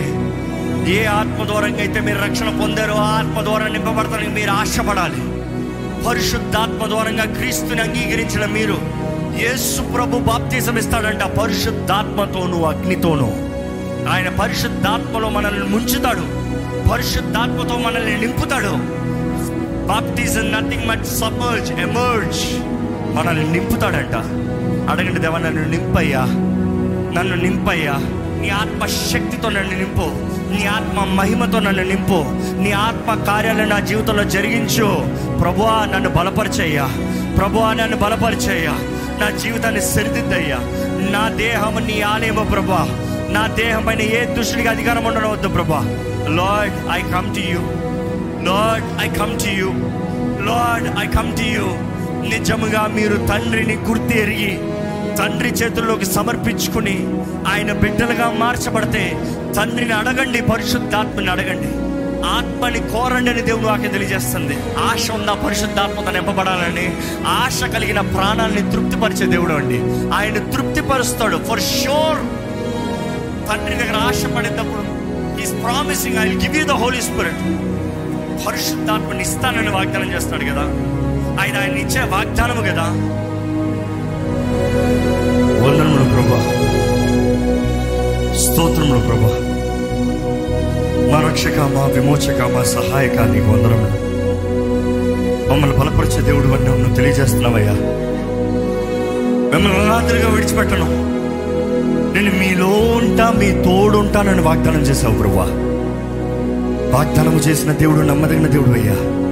ఏ 0.96 1.00
ఆత్మ 1.18 1.42
ద్వారంగా 1.50 1.82
అయితే 1.84 2.00
మీరు 2.08 2.20
రక్షణ 2.26 2.50
పొందారో 2.62 2.96
ఆ 3.02 3.10
ఆత్మ 3.20 3.42
ద్వారా 3.48 3.66
నింపబడతానికి 3.68 4.32
మీరు 4.38 4.52
ఆశపడాలి. 4.52 5.22
పరిశుద్ధాత్మ 6.08 6.84
ద్వారంగా 6.88 7.26
క్రీస్తుని 7.38 7.82
అంగీకరించిన 7.82 8.46
మీరు 8.58 8.78
యేసు 9.44 9.82
ప్రభు 9.94 10.22
బాప్తీసం 10.30 10.78
ఇస్తాడంట 10.78 11.24
పరిశుద్ధాత్మతోను 11.40 12.60
అగ్నితోను. 12.72 13.30
ఆయన 14.14 14.30
పరిశుద్ధాత్మలో 14.42 15.30
మనల్ని 15.38 15.68
ముంచుతాడు 15.76 16.26
పరిశుద్ధాత్మతో 16.92 17.78
మనల్ని 17.86 18.16
నింపుతాడు. 18.26 18.74
బాప్టిజం 19.92 20.48
నథింగ్ 20.56 20.88
మట్ 20.90 21.08
సబర్జ్ 21.20 21.72
ఎమర్జ్ 21.88 22.44
మనల్ని 23.14 23.52
నింపుతాడంట. 23.52 24.16
అడగండి 24.92 25.20
దేవా 25.20 25.40
నన్ను 25.40 25.66
నింపయ్యా. 25.66 26.20
నన్ను 27.18 27.36
నింపయ్యా. 27.36 27.94
నీ 28.42 28.50
ఆత్మ 28.50 28.86
శక్తితో 28.86 29.50
నన్ను 29.50 29.78
నింపు. 29.78 30.30
నీ 30.56 30.66
ఆత్మ 30.66 31.14
మహిమతో 31.14 31.60
నన్ను 31.60 31.84
నింపు. 31.84 32.26
నీ 32.62 32.72
ఆత్మ 32.72 33.24
కార్యాలు 33.24 33.64
నా 33.64 33.80
జీవితంలో 33.80 34.24
జరిగించు. 34.24 35.06
ప్రభువా 35.42 35.88
నన్ను 35.94 36.10
బలపరిచయ్యా. 36.10 36.90
ప్రభువా 37.38 37.74
నన్ను 37.74 37.98
బలపరిచయ్యా. 37.98 38.72
నా 39.22 39.30
జీవితాన్ని 39.30 39.82
సరిదిద్దయ్యా. 39.82 40.58
నా 41.12 41.30
దేహం 41.30 41.88
నీ 41.88 42.02
ఆలయము 42.02 42.44
ప్రభా 42.44 42.88
నా 43.30 43.48
దేహం 43.48 43.86
పైన 43.86 44.02
ఏ 44.02 44.26
దుష్టుడికి 44.26 44.68
అధికారం 44.68 45.04
ఉండవద్దు 45.06 45.48
ప్రభా 45.48 45.80
lord 46.30 46.74
I 46.92 47.02
come 47.02 47.36
to 47.36 47.40
you 47.40 47.60
lord 48.46 48.86
I 49.02 49.10
come 49.10 49.40
to 49.40 49.50
you 49.50 49.68
lord 50.46 51.00
I 51.00 51.08
come 51.08 51.38
to 51.38 51.44
you 51.44 51.89
నిజముగా 52.28 52.88
మీరు 52.88 53.28
తండ్రిని 53.28 53.76
గుర్తు 53.76 54.18
ఎరిగి 54.18 54.60
తండ్రి 55.18 55.50
చేతుల్లోకి 55.50 56.06
సమర్పించుకుని 56.06 57.08
ఆయన 57.54 57.74
బిడ్డలుగా 57.74 58.36
మార్చబడితే 58.40 59.18
తండ్రిని 59.58 59.94
అడగండి 59.94 60.42
పరిశుద్ధాత్మని 60.42 61.32
అడగండి. 61.32 61.90
ఆత్మని 62.28 62.80
కోరండి 62.80 63.32
అని 63.32 63.42
దేవుడు 63.42 63.68
వాక్యం 63.68 63.92
తెలియజేస్తుంది. 63.92 64.58
ఆశ 64.78 65.12
ఉందా 65.12 65.34
పరిశుద్ధాత్మత 65.34 66.10
నింపబడాలని 66.10 66.96
ఆశ 67.28 67.64
కలిగిన 67.64 68.02
ప్రాణాన్ని 68.02 68.72
తృప్తిపరిచే 68.72 69.26
దేవుడు 69.26 69.54
అండి. 69.54 69.80
ఆయన 70.16 70.38
తృప్తిపరుస్తాడు. 70.52 71.38
ఫర్ 71.38 71.62
షూర్ 71.62 72.20
తండ్రి 73.50 73.76
దగ్గర 73.76 73.96
ఆశ 73.96 74.26
పడేటప్పుడు 74.38 75.00
is 75.42 75.64
promising 75.64 76.18
I 76.18 76.28
give 76.28 76.58
you 76.58 76.66
the 76.66 76.72
holy 76.72 77.02
spirit 77.02 77.42
పరిశుద్ధాత్మని 78.48 79.22
ఇస్తానని 79.22 79.70
వాగ్దానం 79.70 80.14
చేస్తాడు 80.14 80.42
కదా. 80.42 80.99
ఆయన 81.40 81.58
ఆయన 81.58 81.78
ఇచ్చే 81.78 82.00
వాగ్దానము 82.02 82.62
కదా. 82.62 82.84
వందనములు 85.66 86.10
ప్రభా. 86.10 86.42
స్తోత్రములు 88.38 89.00
ప్రభా. 89.00 89.46
మా 91.12 91.30
రక్షక 91.30 91.60
మా 91.60 91.86
విమోచక 91.86 92.42
మా 92.42 92.64
సహాయక 92.64 93.20
నీకు 93.20 93.46
వందనములు. 93.46 94.10
మమ్మల్ని 95.52 95.78
బలపరిచే 95.78 96.22
దేవుడు 96.22 96.48
అని 96.48 96.66
నువ్వు 96.66 96.96
తెలియజేస్తున్నావయ్యా. 96.96 97.74
మిమ్మల్ని 99.54 99.90
రాత్రిగా 99.90 100.30
విడిచిపెట్టను. 100.30 101.20
నేను 102.14 102.40
మీలో 102.40 102.68
ఉంటా 102.68 103.32
మీ 103.32 103.52
తోడుంటా 103.52 104.22
నన్ను 104.22 104.44
వాగ్దానం 104.44 104.82
చేశావు 104.82 105.16
ప్రభా. 105.16 105.46
వాగ్దానం 106.98 107.36
చేసిన 107.36 107.72
దేవుడు 107.72 107.98
నమ్మదగిన 107.98 108.48
దేవుడు 108.48 108.70
అయ్యా. 108.70 109.29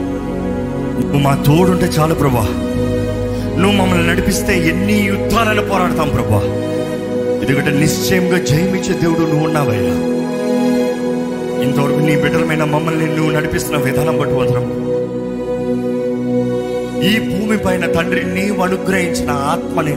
నువ్వు 0.99 1.19
మా 1.19 1.43
తోడుంటే 1.47 1.85
చాలు 1.85 2.15
ప్రభా. 2.15 2.45
నువ్వు 3.61 3.77
మమ్మల్ని 3.77 4.07
నడిపిస్తే 4.07 4.69
ఎన్ని 4.69 4.93
యుద్ధాలను 4.93 5.61
పోరాడతాం 5.61 6.09
ప్రభా. 6.09 6.41
ఎందుకంటే 7.41 7.71
నిశ్చయంగా 7.71 8.37
జయమిచ్చే 8.37 8.93
దేవుడు 8.93 9.19
నువ్వు 9.19 9.45
ఉన్నావయ్యా. 9.45 10.17
ఇంతవరకు 11.63 11.99
నీ 11.99 12.15
బిడ్డలమైన 12.15 12.63
మమ్మల్ని 12.63 13.15
నువ్వు 13.15 13.31
నడిపిస్తున్న 13.31 13.77
విధానం 13.77 14.17
బట్టి 14.17 14.35
వదరం 14.35 14.87
ఈ 17.01 17.19
భూమి 17.19 17.57
పైన 17.57 17.85
తండ్రి 17.85 18.23
నీవు 18.33 18.61
అనుగ్రహించిన 18.61 19.31
ఆత్మని 19.31 19.95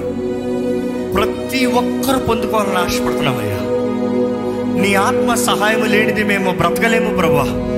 ప్రతి 1.15 1.67
ఒక్కరు 1.67 2.19
పొందుకోవాలని 2.19 2.77
ఆశపడుతున్నామయ్యా. 2.77 3.61
నీ 4.83 4.95
ఆత్మ 4.95 5.35
సహాయం 5.35 5.85
లేనిది 5.85 6.25
మేము 6.25 6.53
బ్రతకలేము 6.53 7.17
ప్రభా. 7.17 7.70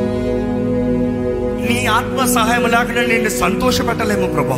ఆత్మ 1.93 2.33
సహాయం 2.35 2.63
లేకుండా 2.63 3.03
నిన్ను 3.03 3.29
సంతోషపెట్టలేము 3.29 4.33
ప్రభా. 4.33 4.57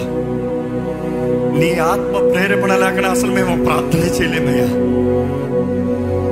నీ 1.61 1.79
ఆత్మ 1.79 2.31
ప్రేరేపణ 2.33 2.77
లేకుండా 2.77 3.11
అసలు 3.11 3.31
మేము 3.31 3.65
ప్రార్థన 3.65 3.99
చేయలేమయ్యా. 3.99 4.67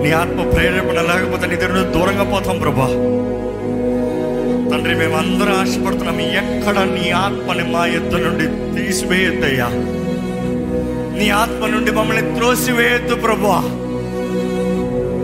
నీ 0.03 0.13
ఆత్మ 0.13 0.51
ప్రేరేపణ 0.51 1.01
లేకపోతే 1.01 1.47
నీ 1.47 1.57
దగ్గర 1.57 1.91
దూరంగా 1.91 2.25
పోతాం 2.25 2.59
ప్రభా. 2.59 2.87
తండ్రి 4.71 4.95
మేమందరం 4.95 5.53
ఆశపడుతున్నాం 5.53 6.21
ఎక్కడ 6.21 6.79
నీ 6.79 7.11
ఆత్మని 7.11 7.73
మా 7.73 7.87
ఎద్దు 7.87 8.17
నుండి 8.17 8.77
తీసివేయద్దయ్యా. 8.83 9.69
నీ 11.19 11.29
ఆత్మ 11.31 11.67
నుండి 11.67 11.91
మమ్మల్ని 11.91 12.35
త్రోసివేయద్దు 12.35 13.15
ప్రభా. 13.15 13.61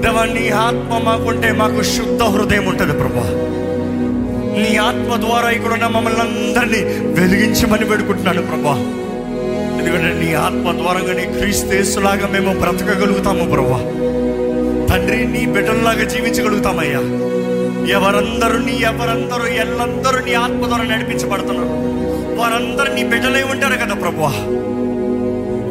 దేవా 0.00 0.24
నీ 0.24 0.48
ఆత్మ 0.48 1.00
మాకుంటే 1.04 1.52
మాకు 1.52 1.82
శుద్ధ 1.82 2.22
హృదయం 2.22 2.66
ఉంటుంది 2.66 2.92
ప్రభా. 2.92 3.54
నీ 4.62 4.76
ఆత్మ 4.76 5.16
ద్వారా 5.16 5.50
ఇక్కడ 5.50 5.72
ఉన్న 5.72 5.86
మమ్మల్ని 5.86 6.20
అందరినీ 6.20 6.82
వెలిగించమని 7.20 7.84
పెడుకుంటున్నాడు 7.84 8.42
ప్రభా. 8.42 8.74
ఎందుకంటే 9.80 10.26
నీ 10.26 10.34
ఆత్మ 10.34 10.72
ద్వారంగా 10.72 11.12
నీ 11.12 11.38
క్రీస్తేసులాగా 11.38 12.26
మేము 12.26 12.60
బ్రతకగలుగుతాము 12.60 13.44
ప్రభా. 13.50 13.78
తండ్రి 14.90 15.28
నీ 15.28 15.46
బిడ్డల్లాగా 15.46 16.04
జీవించగలుగుతామయ్యా. 16.04 16.98
ఎవరందరూ 17.98 18.58
నీ 18.58 18.72
ఎవరందరూ 18.72 19.46
ఎల్లందరూ 19.46 20.24
నీ 20.24 20.34
ఆత్మ 20.34 20.66
ద్వారా 20.66 20.84
నడిపించబడుతున్నారు. 20.84 21.68
వారందరూ 22.38 22.94
నీ 22.94 23.04
బిడ్డలై 23.04 23.42
ఉంటారు 23.42 23.74
కదా 23.74 23.94
ప్రభా. 23.94 24.32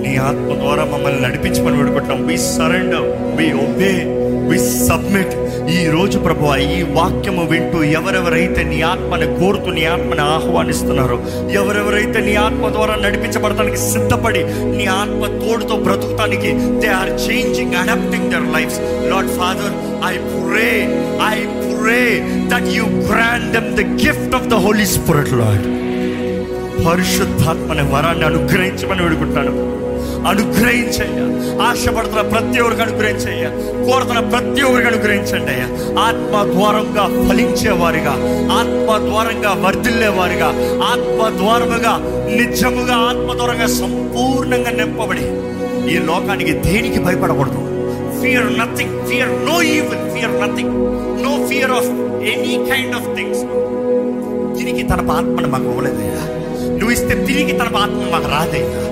నీ 0.02 0.16
ఆత్మ 0.16 0.60
ద్వారా 0.60 0.86
మమ్మల్ని 0.86 1.22
నడిపించమని 1.22 1.78
పెడుకుంటున్నాం 1.78 2.28
we 2.28 2.38
surrender 2.38 3.36
we 3.36 3.54
obey 3.54 4.17
we 4.50 4.58
submit 4.88 5.34
ఈ 5.74 5.80
రోజు 5.88 6.18
ప్రభు 6.18 6.46
ఈ 6.68 6.78
వాక్యము 6.98 7.44
వింటూ 7.46 7.80
ఎవరెవరైతే 7.98 8.62
నీ 8.64 8.78
ఆత్మని 8.90 9.28
కోరుతూ 9.40 9.70
నీ 9.72 9.84
ఆత్మని 9.86 10.24
ఆహ్వానిస్తున్నారో 10.28 11.18
ఎవరెవరైతే 11.54 12.20
నీ 12.20 12.34
ఆత్మ 12.44 12.70
ద్వారా 12.70 12.96
నడిపించబడటానికి 12.96 13.80
సిద్ధపడి 13.86 14.42
నీ 14.78 14.86
ఆత్మ 14.96 15.26
తోడుతో 15.42 15.78
బ్రతుకుతానికి 15.78 16.52
they 16.82 16.92
are 17.00 17.12
changing 17.26 17.76
adapting 17.76 18.30
their 18.32 18.48
life 18.56 18.78
lord 19.12 19.32
father 19.38 19.74
I 20.12 20.14
pray 20.32 20.70
I 21.28 21.38
pray 21.66 22.00
that 22.54 22.70
you 22.78 22.86
grant 23.10 23.50
them 23.54 23.70
the 23.76 23.86
gift 24.06 24.36
of 24.36 24.48
the 24.48 24.62
holy 24.66 24.88
spirit 24.96 25.34
lord 25.42 25.68
పరిశుద్ధాత్మని 26.88 27.86
వరాన్ని 27.92 28.26
అనుగ్రహించమని 28.26 29.04
వేడుకుంటాను 29.04 29.54
అనుగ్రహించయ్యా. 30.26 31.28
ఆశపడుతున్న 31.64 32.22
ప్రతి 32.22 32.60
ఒక్కరికి 32.60 32.82
అనుగ్రహించయ్యా. 32.82 33.50
కోరుతున్న 33.92 34.20
ప్రతి 34.20 34.62
ఒక్కరికి 34.62 34.88
అనుగ్రహించండి 34.88 35.52
అయ్యా. 35.52 35.66
ఆత్మ 36.00 36.52
ద్వారంగా 36.52 37.30
ఫలించేవారిగా 37.30 38.12
ఆత్మ 38.52 39.06
ద్వారంగా 39.06 39.66
వర్ధిల్లేవారిగా 39.66 40.48
ఆత్మ 40.84 41.38
ద్వారముగా 41.38 42.00
నిజముగా 42.36 42.96
ఆత్మ 42.96 43.34
ద్వారంగా 43.34 43.68
సంపూర్ణంగా 43.68 44.72
నింపబడి 44.72 45.24
ఈ 45.94 45.98
లోకానికి 46.00 46.52
దేనికి 46.52 47.00
భయపడకూడదు. 47.00 47.64
Fear 48.22 48.60
nothing 48.60 49.08
fear 49.08 49.46
no 49.46 49.62
even 49.62 50.12
fear 50.14 50.42
nothing 50.42 50.72
no 51.24 51.48
fear 51.48 51.72
of 51.72 51.86
any 52.22 52.70
kind 52.72 52.96
of 52.96 53.16
things 53.16 53.42
తిరిగి 54.60 54.84
తన 54.84 55.12
ఆత్మను 55.12 55.48
మాకు 55.48 55.64
ఇవ్వలేదయ్యా. 55.64 56.38
నువ్వు 56.70 56.92
ఇస్తే 56.92 57.26
తిరిగి 57.26 57.52
తన 57.52 57.64
ఆత్మ 57.64 58.10
మాకు 58.12 58.30
రాదయ్యా. 58.32 58.87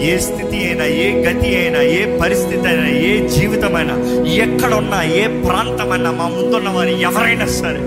ఏ 0.00 0.18
స్థితి 0.18 0.56
అయినా 0.56 0.84
ఏ 0.84 1.24
గతి 1.24 1.56
అయినా 1.56 1.78
ఏ 1.78 2.18
పరిస్థితి 2.20 2.68
అయినా 2.68 2.88
ఏ 2.88 3.28
జీవితమైనా 3.28 3.94
ఎక్కడున్నా 4.34 5.02
ఏ 5.02 5.26
ప్రాంతమైనా 5.26 6.10
మా 6.10 6.28
ముందున్న 6.28 6.68
వారు 6.68 6.88
ఎవరైనా 6.88 7.46
సరే 7.46 7.82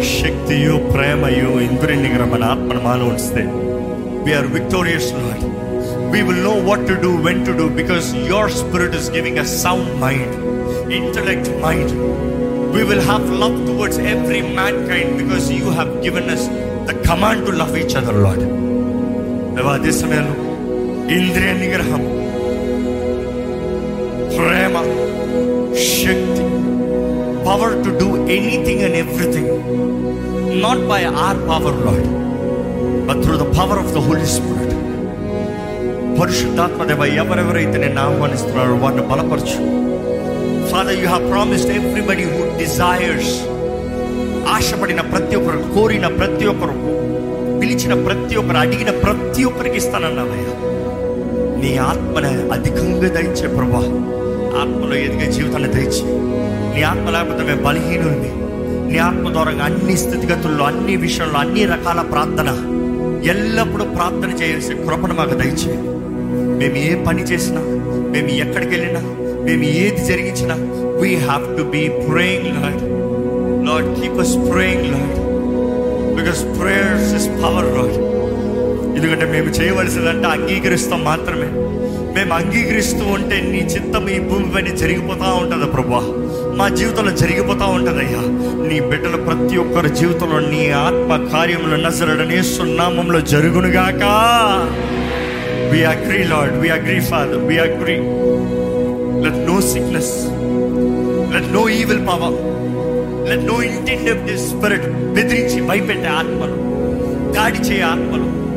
శక్తియో 0.00 0.76
ప్రేమయో 0.76 1.60
ఇంద్రుణిగా 1.60 2.24
మన 2.24 2.44
ఆత్మ 2.44 2.72
మానవు 2.82 3.10
we are 4.24 4.46
victorious 4.46 5.12
lord 5.12 5.44
victorious 6.12 6.22
will 6.22 6.42
know 6.42 6.54
what 6.68 6.88
to 6.88 6.94
do 6.94 7.08
when 7.08 7.46
to 7.46 7.52
do 7.52 7.68
because 7.68 8.14
your 8.14 8.50
spirit 8.50 8.94
is 8.94 9.10
giving 9.10 9.38
a 9.38 9.44
sound 9.44 10.00
mind 10.00 10.34
intellect 10.92 11.64
mind 11.64 11.92
we 12.74 12.82
will 12.82 13.00
have 13.00 13.40
love 13.40 13.66
towards 13.66 13.98
every 13.98 14.40
mankind 14.88 15.22
because 15.22 15.52
you 15.52 15.64
have 15.70 16.04
given 16.04 16.30
us 16.30 16.48
the 16.86 17.08
command 17.10 17.46
to 17.46 17.50
love 17.50 17.78
each 17.78 17.96
other 17.96 18.16
lord 18.16 18.44
అదే 19.68 19.92
సమయంలో 19.92 20.49
ఇంద్రియ 21.10 21.52
నిగ్రహం 21.52 22.02
ప్రేమ 24.34 24.74
శక్తి 25.94 26.44
power 27.46 27.76
to 27.84 27.90
do 28.00 28.08
anything 28.32 28.82
and 28.82 28.96
everything 28.96 29.50
not 30.62 30.78
by 30.78 31.04
our 31.24 31.38
power 31.50 31.78
lord 31.86 32.08
but 33.08 33.22
through 33.22 33.36
the 33.36 33.46
power 33.58 33.78
of 33.78 33.92
the 33.92 33.98
holy 33.98 34.26
spirit 34.26 34.74
పరిశుద్ధాత్మ 36.20 36.84
దేవ 36.84 37.04
ఎవరెవరైతే 37.16 37.78
నేను 37.78 38.00
ఆహ్వానిస్తున్నారో 38.00 38.74
వారిని 38.76 39.02
బలపరచు. 39.02 39.58
Father 40.70 40.94
you 40.94 41.06
have 41.06 41.30
promised 41.30 41.72
everybody 41.76 42.24
who 42.24 42.40
desires 42.58 43.34
ఆశపడిన 44.48 45.00
ప్రతి 45.12 45.36
ఒక్కరు 45.36 45.74
కోరిన 45.74 46.06
ప్రతి 46.18 46.46
ఒక్కరు 46.46 46.74
పిలిచిన 47.60 47.94
ప్రతి 48.06 48.36
ఒక్కరు 48.36 48.56
అడిగిన 48.56 48.90
ప్రతి 49.00 49.44
ఒక్కరికి 49.44 49.76
ఇస్తానన్నావయ్యా. 49.76 50.52
నీ 51.60 51.70
ఆత్మని 51.86 52.30
అధికంగా 52.54 53.08
దయచే 53.08 53.48
ప్రభా 53.54 53.80
ఆత్మలో 54.60 54.94
ఎదిగే 54.98 55.26
జీవితాన్ని 55.32 55.70
దయచి 55.74 56.04
నీ 56.72 56.80
ఆత్మ 56.82 57.06
లేకపోతే 57.10 57.42
మేము 57.44 57.62
బలహీనుల్ని 57.66 58.30
నీ 58.86 58.96
ఆత్మ 59.00 59.26
ద్వారా 59.32 59.52
అన్ని 59.66 59.96
స్థితిగతుల్లో 59.96 60.64
అన్ని 60.64 60.94
విషయంలో 60.96 61.38
అన్ని 61.38 61.64
రకాల 61.64 62.00
ప్రార్థన 62.12 62.50
ఎల్లప్పుడూ 63.32 63.84
ప్రార్థన 63.96 64.30
చేయాల్సిన 64.40 64.76
కృపను 64.86 65.14
మాకు 65.14 65.34
దయచే 65.34 65.74
మేము 66.60 66.78
ఏ 66.82 66.90
పని 67.06 67.22
చేసినా 67.22 67.62
మేము 68.12 68.30
ఎక్కడికి 68.44 68.72
వెళ్ళినా 68.74 69.02
మేము 69.46 69.64
ఏది 69.78 70.02
జరిగించినా 70.04 70.56
we 71.00 71.12
have 71.22 71.44
to 71.58 71.64
be 71.74 71.82
praying 72.06 72.50
lord 72.56 72.82
lord 73.68 73.90
keep 73.98 74.20
us 74.20 74.36
praying 74.50 74.88
lord 74.94 75.16
because 76.16 76.42
prayers 76.58 77.12
is 77.20 77.28
power 77.42 77.70
lord 77.76 77.98
ఎందుకంటే 78.96 79.24
మేము 79.24 79.48
చేయవలసిందంటే 79.48 80.28
అంగీకరిస్తాం 80.28 81.04
మాత్రమే. 81.04 81.48
మేము 82.14 82.34
అంగీకరిస్తూ 82.34 83.04
ఉంటే 83.04 83.40
నీ 83.40 83.58
చిత్తం 83.58 84.08
ఈ 84.08 84.18
భూమిపైన 84.18 84.74
జరిగిపోతూ 84.74 85.34
ఉంటుంది 85.34 85.66
ప్రభా. 85.66 86.02
మా 86.56 86.68
జీవితంలో 86.68 87.10
జరిగిపోతూ 87.10 87.64
ఉంటుందయ్యా. 87.64 88.22
నీ 88.68 88.80
బిడ్డల 88.80 89.16
ప్రతి 89.16 89.56
ఒక్కరి 89.56 89.94
జీవితంలో 89.94 90.38
నీ 90.38 90.70
ఆత్మ 90.70 91.28
కార్యములు 91.32 91.82
నజరడనే 91.82 92.42
సున్నామంలో 92.42 93.20
జరుగునుగాక. 93.20 94.02
We 95.72 95.84
agree 95.84 96.24
lord 96.24 96.56
we 96.56 96.68
agree 96.68 97.00
father 97.00 97.38
we 97.38 97.58
agree 97.58 97.96
let 99.24 99.50
no 99.50 99.60
sickness 99.60 100.14
let 101.34 101.52
no 101.52 101.68
evil 101.68 102.06
power 102.06 102.36
let 103.30 103.44
no 103.44 103.62
intend 103.62 104.38
spirit 104.38 104.88
బెదిరించి 105.14 105.60
భయపెట్టే 105.68 106.08
ఆత్మలు 106.08 106.70
దాడి 107.32 107.58
చేయ 107.58 107.82
ఆత్మలు 107.82 108.49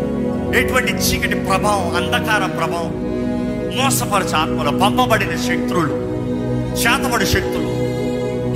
ఎటువంటి 0.59 0.93
చీకటి 0.93 1.35
ప్రభావం 1.35 1.95
అంధకార 1.95 2.45
ప్రభావం 2.57 2.93
మోసపరచే 3.77 4.35
ఆత్మలు 4.35 4.79
పంపబడిన 4.79 5.35
శక్తులు 5.35 5.83
చేతబడి 6.73 7.25
శక్తులు 7.25 7.69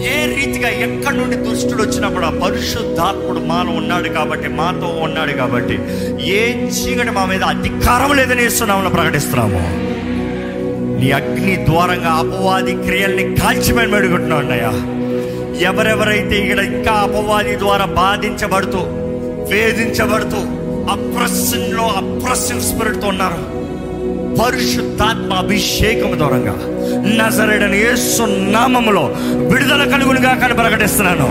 ఏ 0.01 0.35
రీతిగా 0.35 0.69
ఎక్కడి 0.69 1.17
నుండి 1.17 1.35
దుష్టుడు 1.35 1.83
వచ్చినప్పుడు 1.83 2.25
ఆ 2.25 2.29
పరిశుద్ధాత్ముడు 2.29 3.39
మాను 3.39 3.77
ఉన్నాడు 3.77 4.09
కాబట్టి 4.09 4.47
మాతో 4.47 4.87
ఉన్నాడు 4.87 5.31
కాబట్టి 5.31 5.73
ఏ 6.25 6.67
చీకటి 6.67 7.11
మా 7.11 7.25
మీద 7.25 7.43
అధికారం 7.43 8.13
లేదని 8.13 8.45
ఇస్తున్నామని 8.45 8.89
ప్రకటిస్తున్నాము. 8.89 9.61
నీ 10.99 11.11
అగ్ని 11.11 11.65
ద్వారంగా 11.65 12.09
అపవాది 12.09 12.73
క్రియల్ని 12.73 13.35
కాల్చిమని 13.35 13.87
మెడుకుంటున్నావు 13.87 14.41
అన్నయ్య. 14.41 14.67
ఎవరెవరైతే 15.65 16.35
ఇక్కడ 16.37 16.59
ఇంకా 16.59 16.91
అపవాది 16.91 17.59
ద్వారా 17.59 17.85
బాధించబడుతూ 17.85 18.79
వేధించబడుతూ 19.49 20.39
అప్రసిన్లో 20.89 21.83
అప్రసివ్ 21.83 22.61
స్పిరిట్తో 22.61 23.07
ఉన్నారు. 23.07 23.57
పరిశుద్ధాత్మ 24.41 25.33
అభిషేకం 25.33 26.19
దూరంగా 26.19 26.55
నజరేడని 27.15 27.77
యేసు 27.77 28.23
నామములో 28.51 29.15
విడుదల 29.51 29.83
కలుగునిగా 29.83 30.35
కానీ 30.35 30.53
ప్రకటిస్తున్నాను. 30.53 31.29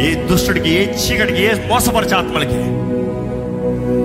ఏ 0.00 0.14
దుష్టుడికి 0.14 0.70
ఏ 0.70 0.86
చీకటికి 0.92 1.42
ఏ 1.44 1.52
మోసపరిచే 1.68 2.14
ఆత్మలకి 2.14 2.60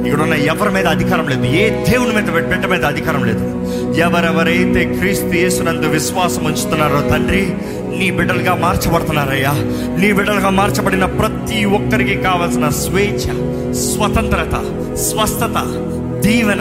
ఇక్కడ 0.07 0.21
ఉన్న 0.21 0.33
ఎవరి 0.33 0.69
మీద 0.69 0.87
అధికారం 0.87 1.27
లేదు. 1.29 1.43
ఏ 1.43 1.69
దేవుని 1.69 2.15
మీద 2.15 2.29
బిడ్డ 2.33 2.65
మీద 2.65 2.85
అధికారం 2.85 3.23
లేదు. 3.23 3.45
ఎవరెవరైతే 3.99 4.83
క్రీస్తు 4.85 5.35
యేసునందు 5.35 5.87
విశ్వాసం 5.87 6.43
ఉంచుతున్నారో 6.43 7.09
తండ్రి 7.09 7.51
నీ 7.99 8.11
బిడ్డలుగా 8.11 8.55
మార్చబడుతున్నారయ్యా. 8.55 9.51
నీ 9.99 10.11
బిడ్డలుగా 10.11 10.49
మార్చబడిన 10.49 11.05
ప్రతి 11.05 11.65
ఒక్కరికి 11.65 12.15
కావలసిన 12.15 12.69
స్వేచ్ఛ 12.69 13.52
స్వతంత్రత 13.73 14.55
స్వస్థత 14.95 15.61
దీవెన 16.19 16.59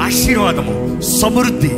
ఆశీర్వాదము 0.00 1.00
సమృద్ధి 1.00 1.70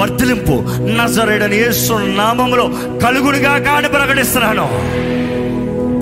వర్ధలింపు 0.00 0.64
నజరేడని 0.80 1.56
యేసు 1.56 1.92
నామములో 1.92 2.70
కలుగునిగా 3.02 3.58
కాని 3.58 3.88
ప్రకటిస్తున్నాను. 3.88 4.96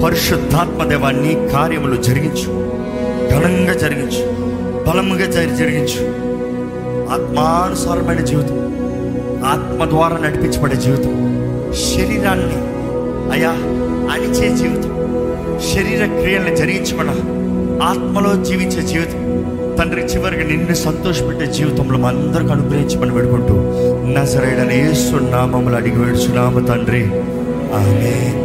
పరిశుద్ధాత్మదేవా 0.04 1.10
నీ 1.10 1.48
కార్యములు 1.52 2.02
జరిగించు. 2.02 2.74
ఘనంగా 3.30 3.74
జరిగించు. 3.74 4.34
బలముగా 4.90 5.26
జరి- 5.26 5.54
జరిగించు. 5.54 6.06
ఆత్మానుసారమైన 7.12 8.20
జీవితం. 8.20 8.64
ఆత్మ 9.44 9.84
ద్వారా 9.84 10.18
నడిపించబడే 10.18 10.76
జీవితం. 10.76 11.34
శరీరాన్ని 11.94 12.74
అయా 13.32 13.50
అణిచే 14.14 14.56
జీవితం. 14.56 14.94
శరీర 15.74 16.06
క్రియలను 16.06 16.56
జరిగించబడాలి 16.56 17.43
ఆత్మలో 17.84 18.44
జీవించే 18.44 18.86
జీవితం. 18.86 19.20
తండ్రి 19.78 20.00
చివరికి 20.00 20.44
నిన్ను 20.44 20.74
సంతోషపెట్టే 20.74 21.46
జీవితంలో 21.46 21.98
మా 21.98 22.08
అందరికి 22.08 22.50
అనుగ్రహించమని 22.50 23.10
నా 24.14 24.24
సరైన 24.24 24.70
యేసు 24.70 25.16
నామములు 25.16 25.74
అడిగి 25.74 25.98
వేడుచున్నాము 25.98 26.66
తండ్రి. 26.66 27.06
ఆమె 27.74 28.43